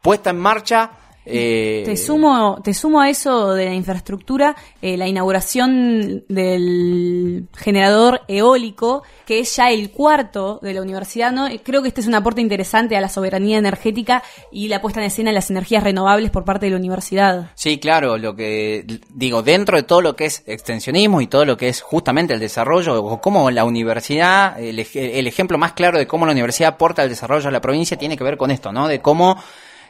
puesta 0.02 0.32
en 0.32 0.40
marcha. 0.40 0.90
Eh, 1.26 1.84
Te 1.86 1.98
sumo, 1.98 2.60
te 2.64 2.74
sumo 2.74 3.02
a 3.02 3.10
eso 3.10 3.54
de 3.54 3.66
la 3.66 3.74
infraestructura, 3.74 4.56
eh, 4.82 4.98
la 4.98 5.08
inauguración 5.08 6.24
del 6.28 7.48
generador 7.56 8.22
eólico, 8.28 9.04
que 9.26 9.40
es 9.40 9.56
ya 9.56 9.72
el 9.72 9.92
cuarto 9.92 10.60
de 10.62 10.74
la 10.74 10.82
universidad, 10.82 11.32
¿no? 11.32 11.48
Eh, 11.48 11.62
Creo 11.64 11.82
que 11.82 11.88
este 11.88 12.02
es 12.02 12.08
un 12.08 12.16
aporte 12.16 12.42
interesante 12.42 12.98
a 12.98 13.02
la 13.02 13.10
soberanía 13.10 13.58
energética 13.58 14.24
y 14.52 14.68
la 14.68 14.82
puesta 14.82 15.00
en 15.00 15.08
escena 15.08 15.30
de 15.30 15.36
las 15.36 15.50
energías 15.50 15.84
renovables 15.84 16.30
por 16.30 16.44
parte 16.44 16.66
de 16.66 16.72
la 16.72 16.78
universidad. 16.78 17.52
Sí, 17.56 17.80
claro, 17.80 18.18
lo 18.18 18.36
que 18.36 18.86
digo, 19.14 19.44
dentro 19.44 19.78
de 19.78 19.84
todo 19.84 20.02
lo 20.02 20.16
que 20.16 20.26
es 20.26 20.44
extensionismo 20.46 21.22
y 21.22 21.28
todo 21.28 21.46
lo 21.46 21.58
que 21.58 21.70
es 21.70 21.82
justamente 21.82 22.34
el 22.34 22.40
desarrollo, 22.40 23.02
o 23.02 23.22
cómo 23.22 23.50
la 23.52 23.64
universidad, 23.64 24.60
el, 24.60 24.80
el 24.80 25.28
ejemplo 25.28 25.58
más 25.58 25.74
claro 25.74 25.98
de 25.98 26.08
cómo 26.08 26.26
la 26.26 26.32
universidad 26.32 26.74
aporta 26.74 27.02
al 27.02 27.10
desarrollo 27.10 27.48
a 27.48 27.52
la 27.52 27.62
provincia 27.62 27.98
tiene 27.98 28.18
que 28.18 28.24
ver 28.24 28.38
con 28.38 28.52
esto, 28.52 28.72
¿no? 28.72 28.88
De 28.88 29.02
cómo 29.02 29.38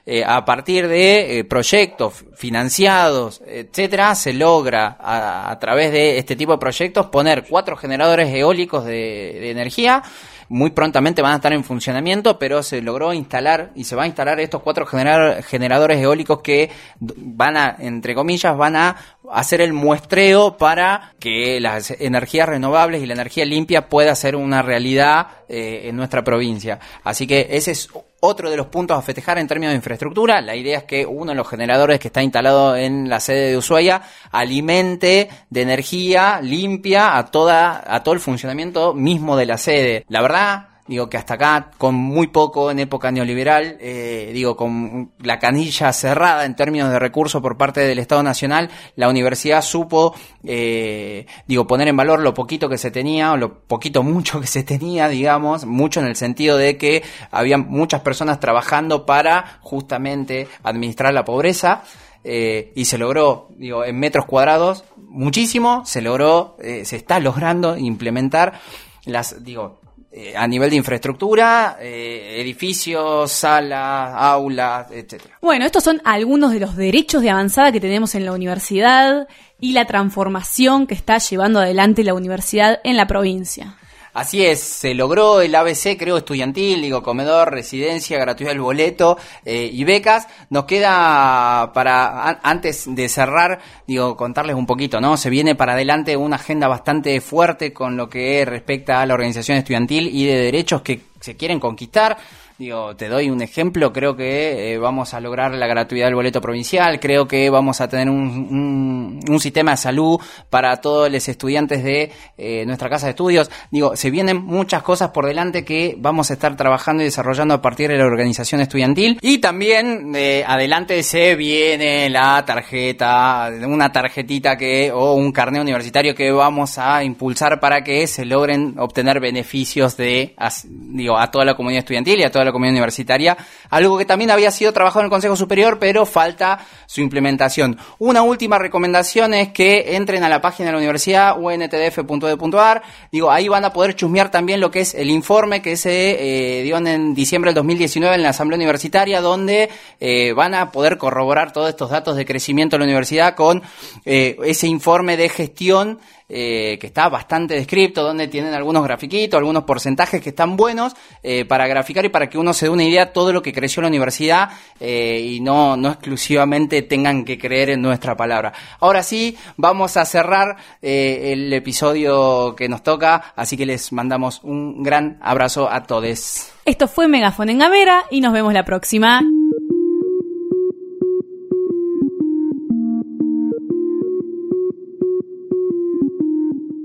eh, 0.05 0.23
a 0.25 0.43
partir 0.43 0.89
de 0.89 1.39
eh, 1.39 1.43
proyectos 1.45 2.25
financiados, 2.35 3.41
etcétera, 3.47 4.15
se 4.15 4.33
logra 4.33 4.97
a, 4.99 5.49
a 5.49 5.59
través 5.59 5.93
de 5.93 6.17
este 6.17 6.35
tipo 6.35 6.51
de 6.51 6.57
proyectos 6.57 7.05
poner 7.05 7.45
cuatro 7.47 7.77
generadores 7.77 8.27
eólicos 8.33 8.83
de, 8.83 9.49
energía. 9.49 10.03
Muy 10.49 10.71
prontamente 10.71 11.21
van 11.21 11.31
a 11.31 11.35
estar 11.37 11.53
en 11.53 11.63
funcionamiento, 11.63 12.37
pero 12.37 12.63
se 12.63 12.81
logró 12.81 13.13
instalar 13.13 13.71
y 13.75 13.85
se 13.85 13.95
va 13.95 14.03
a 14.03 14.07
instalar 14.07 14.41
estos 14.41 14.61
cuatro 14.61 14.85
generadores 14.85 15.97
eólicos 15.99 16.41
que 16.41 16.69
van 16.99 17.55
a, 17.55 17.75
entre 17.79 18.13
comillas, 18.13 18.55
van 18.57 18.75
a 18.75 18.97
hacer 19.31 19.61
el 19.61 19.71
muestreo 19.71 20.57
para 20.57 21.13
que 21.17 21.61
las 21.61 21.91
energías 21.91 22.49
renovables 22.49 23.01
y 23.01 23.05
la 23.05 23.13
energía 23.13 23.45
limpia 23.45 23.87
pueda 23.87 24.13
ser 24.15 24.35
una 24.35 24.61
realidad 24.61 25.27
eh, 25.47 25.83
en 25.85 25.95
nuestra 25.95 26.23
provincia. 26.25 26.77
Así 27.03 27.25
que 27.25 27.47
ese 27.51 27.71
es 27.71 27.89
otro 28.25 28.49
de 28.49 28.55
los 28.55 28.67
puntos 28.67 28.97
a 28.97 29.01
festejar 29.01 29.37
en 29.37 29.47
términos 29.47 29.73
de 29.73 29.77
infraestructura. 29.77 30.39
La 30.39 30.55
idea 30.55 30.77
es 30.79 30.83
que 30.85 31.05
uno 31.05 31.31
de 31.31 31.35
los 31.35 31.47
generadores 31.47 31.99
que 31.99 32.07
está 32.07 32.23
instalado 32.23 32.75
en 32.75 33.09
la 33.09 33.19
sede 33.19 33.49
de 33.49 33.57
Ushuaia 33.57 34.01
alimente 34.31 35.29
de 35.49 35.61
energía 35.61 36.39
limpia 36.41 37.17
a 37.17 37.25
toda 37.25 37.83
a 37.85 38.01
todo 38.01 38.13
el 38.13 38.21
funcionamiento 38.21 38.93
mismo 38.93 39.35
de 39.35 39.45
la 39.45 39.57
sede. 39.57 40.05
La 40.07 40.21
verdad 40.21 40.72
Digo 40.85 41.09
que 41.09 41.15
hasta 41.15 41.35
acá, 41.35 41.71
con 41.77 41.95
muy 41.95 42.27
poco 42.27 42.69
en 42.69 42.79
época 42.79 43.09
neoliberal, 43.09 43.77
eh, 43.79 44.31
digo, 44.33 44.57
con 44.57 45.13
la 45.19 45.39
canilla 45.39 45.93
cerrada 45.93 46.43
en 46.43 46.57
términos 46.57 46.91
de 46.91 46.99
recursos 46.99 47.41
por 47.41 47.57
parte 47.57 47.79
del 47.79 47.99
Estado 47.99 48.21
Nacional, 48.21 48.69
la 48.97 49.07
universidad 49.07 49.61
supo, 49.61 50.13
eh, 50.43 51.25
digo, 51.47 51.65
poner 51.67 51.87
en 51.87 51.95
valor 51.95 52.19
lo 52.19 52.33
poquito 52.33 52.67
que 52.67 52.77
se 52.77 52.91
tenía, 52.91 53.31
o 53.31 53.37
lo 53.37 53.61
poquito 53.61 54.03
mucho 54.03 54.41
que 54.41 54.47
se 54.47 54.63
tenía, 54.63 55.07
digamos, 55.07 55.65
mucho 55.65 56.01
en 56.01 56.07
el 56.07 56.17
sentido 56.17 56.57
de 56.57 56.77
que 56.77 57.01
había 57.31 57.57
muchas 57.57 58.01
personas 58.01 58.41
trabajando 58.41 59.05
para 59.05 59.59
justamente 59.61 60.49
administrar 60.63 61.13
la 61.13 61.23
pobreza. 61.23 61.83
eh, 62.25 62.71
y 62.75 62.85
se 62.85 62.97
logró, 62.97 63.49
digo, 63.57 63.83
en 63.83 63.99
metros 63.99 64.25
cuadrados, 64.25 64.85
muchísimo, 64.95 65.85
se 65.85 66.01
logró, 66.01 66.55
eh, 66.61 66.85
se 66.85 66.95
está 66.95 67.19
logrando 67.19 67.77
implementar 67.77 68.61
las, 69.05 69.43
digo, 69.43 69.81
eh, 70.15 70.37
a 70.37 70.47
nivel 70.47 70.69
de 70.69 70.75
infraestructura, 70.75 71.77
eh, 71.81 72.39
edificios, 72.39 73.31
salas, 73.31 74.13
aulas, 74.15 74.91
etcétera. 74.91 75.39
Bueno, 75.41 75.65
estos 75.65 75.83
son 75.83 76.03
algunos 76.05 76.51
de 76.51 76.59
los 76.59 76.75
derechos 76.75 77.23
de 77.23 77.31
avanzada 77.31 77.71
que 77.71 77.79
tenemos 77.79 78.13
en 78.13 78.23
la 78.23 78.31
universidad 78.31 79.27
y 79.59 79.71
la 79.73 79.85
transformación 79.85 80.85
que 80.85 80.93
está 80.93 81.17
llevando 81.17 81.59
adelante 81.59 82.03
la 82.03 82.13
universidad 82.13 82.79
en 82.83 82.95
la 82.95 83.07
provincia. 83.07 83.75
Así 84.13 84.45
es, 84.45 84.59
se 84.59 84.93
logró 84.93 85.41
el 85.41 85.55
ABC, 85.55 85.97
creo, 85.97 86.17
estudiantil, 86.17 86.83
digo, 86.83 87.01
comedor, 87.01 87.51
residencia, 87.51 88.19
gratuidad 88.19 88.51
del 88.51 88.61
boleto 88.61 89.17
eh, 89.43 89.69
y 89.73 89.83
becas. 89.85 90.27
Nos 90.51 90.65
queda 90.65 91.71
para, 91.73 92.39
antes 92.43 92.85
de 92.87 93.09
cerrar, 93.09 93.59
digo, 93.87 94.15
contarles 94.15 94.55
un 94.55 94.67
poquito, 94.67 95.01
¿no? 95.01 95.17
Se 95.17 95.31
viene 95.31 95.55
para 95.55 95.73
adelante 95.73 96.15
una 96.15 96.35
agenda 96.35 96.67
bastante 96.67 97.19
fuerte 97.21 97.73
con 97.73 97.97
lo 97.97 98.07
que 98.07 98.45
respecta 98.45 99.01
a 99.01 99.05
la 99.07 99.15
organización 99.15 99.57
estudiantil 99.57 100.07
y 100.07 100.27
de 100.27 100.35
derechos 100.37 100.83
que 100.83 101.01
se 101.19 101.35
quieren 101.35 101.59
conquistar. 101.59 102.17
Digo, 102.59 102.95
te 102.95 103.09
doy 103.09 103.31
un 103.31 103.41
ejemplo, 103.41 103.91
creo 103.91 104.15
que 104.15 104.73
eh, 104.73 104.77
vamos 104.77 105.15
a 105.15 105.19
lograr 105.19 105.55
la 105.55 105.65
gratuidad 105.65 106.05
del 106.05 106.15
boleto 106.15 106.39
provincial, 106.39 106.99
creo 106.99 107.27
que 107.27 107.49
vamos 107.49 107.81
a 107.81 107.87
tener 107.87 108.09
un, 108.09 109.19
un, 109.27 109.39
sistema 109.39 109.71
de 109.71 109.77
salud 109.77 110.19
para 110.51 110.77
todos 110.77 111.11
los 111.11 111.27
estudiantes 111.27 111.83
de 111.83 112.11
eh, 112.37 112.63
nuestra 112.67 112.89
casa 112.89 113.07
de 113.07 113.11
estudios. 113.11 113.49
Digo, 113.71 113.95
se 113.95 114.11
vienen 114.11 114.45
muchas 114.45 114.83
cosas 114.83 115.09
por 115.09 115.25
delante 115.25 115.65
que 115.65 115.95
vamos 115.97 116.29
a 116.29 116.35
estar 116.35 116.55
trabajando 116.55 117.01
y 117.01 117.07
desarrollando 117.07 117.55
a 117.55 117.61
partir 117.61 117.89
de 117.89 117.97
la 117.97 118.05
organización 118.05 118.61
estudiantil. 118.61 119.17
Y 119.21 119.39
también 119.39 120.13
eh, 120.15 120.45
adelante 120.47 121.01
se 121.01 121.35
viene 121.35 122.09
la 122.09 122.45
tarjeta, 122.45 123.51
una 123.65 123.91
tarjetita 123.91 124.55
que, 124.55 124.91
o 124.91 125.15
un 125.15 125.31
carnet 125.31 125.63
universitario 125.63 126.13
que 126.13 126.31
vamos 126.31 126.77
a 126.77 127.03
impulsar 127.03 127.59
para 127.59 127.83
que 127.83 128.05
se 128.07 128.25
logren 128.25 128.75
obtener 128.77 129.19
beneficios 129.19 129.97
de, 129.97 130.35
digo, 130.69 131.17
a 131.17 131.31
toda 131.31 131.45
la 131.45 131.55
comunidad 131.55 131.79
estudiantil 131.79 132.19
y 132.19 132.23
a 132.23 132.31
toda 132.31 132.45
la 132.45 132.52
comunidad 132.53 132.75
universitaria, 132.75 133.37
algo 133.69 133.97
que 133.97 134.05
también 134.05 134.31
había 134.31 134.51
sido 134.51 134.71
trabajado 134.71 135.01
en 135.01 135.05
el 135.07 135.11
Consejo 135.11 135.35
Superior, 135.35 135.79
pero 135.79 136.05
falta 136.05 136.59
su 136.85 137.01
implementación. 137.01 137.77
Una 137.99 138.21
última 138.21 138.57
recomendación 138.59 139.33
es 139.33 139.49
que 139.49 139.95
entren 139.95 140.23
a 140.23 140.29
la 140.29 140.39
página 140.39 140.67
de 140.67 140.73
la 140.73 140.77
universidad, 140.77 141.37
untdf.edu.ar, 141.37 142.81
digo, 143.11 143.29
ahí 143.29 143.47
van 143.49 143.65
a 143.65 143.73
poder 143.73 143.95
chusmear 143.95 144.31
también 144.31 144.61
lo 144.61 144.71
que 144.71 144.81
es 144.81 144.93
el 144.93 145.09
informe 145.09 145.61
que 145.61 145.75
se 145.75 146.59
eh, 146.59 146.63
dio 146.63 146.77
en 146.77 147.13
diciembre 147.13 147.49
del 147.49 147.55
2019 147.55 148.15
en 148.15 148.23
la 148.23 148.29
Asamblea 148.29 148.57
Universitaria, 148.57 149.21
donde 149.21 149.69
eh, 149.99 150.33
van 150.33 150.53
a 150.53 150.71
poder 150.71 150.97
corroborar 150.97 151.51
todos 151.51 151.69
estos 151.69 151.89
datos 151.89 152.15
de 152.15 152.25
crecimiento 152.25 152.75
de 152.75 152.79
la 152.79 152.85
universidad 152.85 153.35
con 153.35 153.63
eh, 154.05 154.37
ese 154.45 154.67
informe 154.67 155.17
de 155.17 155.29
gestión 155.29 155.99
eh, 156.29 156.77
que 156.79 156.87
está 156.87 157.09
bastante 157.09 157.55
descripto, 157.55 158.03
donde 158.03 158.27
tienen 158.27 158.53
algunos 158.53 158.83
grafiquitos, 158.83 159.37
algunos 159.37 159.63
porcentajes 159.63 160.21
que 160.21 160.29
están 160.29 160.55
buenos 160.55 160.93
eh, 161.21 161.45
para 161.45 161.67
graficar 161.67 162.05
y 162.05 162.09
para 162.09 162.29
que 162.29 162.37
uno 162.37 162.53
se 162.53 162.67
dé 162.67 162.69
una 162.69 162.83
idea 162.83 163.05
de 163.05 163.11
todo 163.11 163.33
lo 163.33 163.41
que 163.41 163.53
creció 163.53 163.81
la 163.81 163.89
universidad 163.89 164.49
eh, 164.79 165.19
y 165.19 165.39
no, 165.41 165.75
no 165.75 165.89
exclusivamente 165.89 166.81
tengan 166.83 167.25
que 167.25 167.37
creer 167.37 167.71
en 167.71 167.81
nuestra 167.81 168.15
palabra. 168.15 168.53
Ahora 168.79 169.03
sí, 169.03 169.37
vamos 169.57 169.97
a 169.97 170.05
cerrar 170.05 170.57
el 170.81 171.51
episodio 171.53 172.55
que 172.55 172.69
nos 172.69 172.83
toca, 172.83 173.33
así 173.35 173.57
que 173.57 173.65
les 173.65 173.91
mandamos 173.91 174.41
un 174.43 174.83
gran 174.83 175.17
abrazo 175.21 175.69
a 175.71 175.83
todos. 175.83 176.51
Esto 176.65 176.87
fue 176.87 177.07
Megafon 177.07 177.49
en 177.49 177.59
Gamera 177.59 178.05
y 178.09 178.21
nos 178.21 178.33
vemos 178.33 178.53
la 178.53 178.65
próxima. 178.65 179.21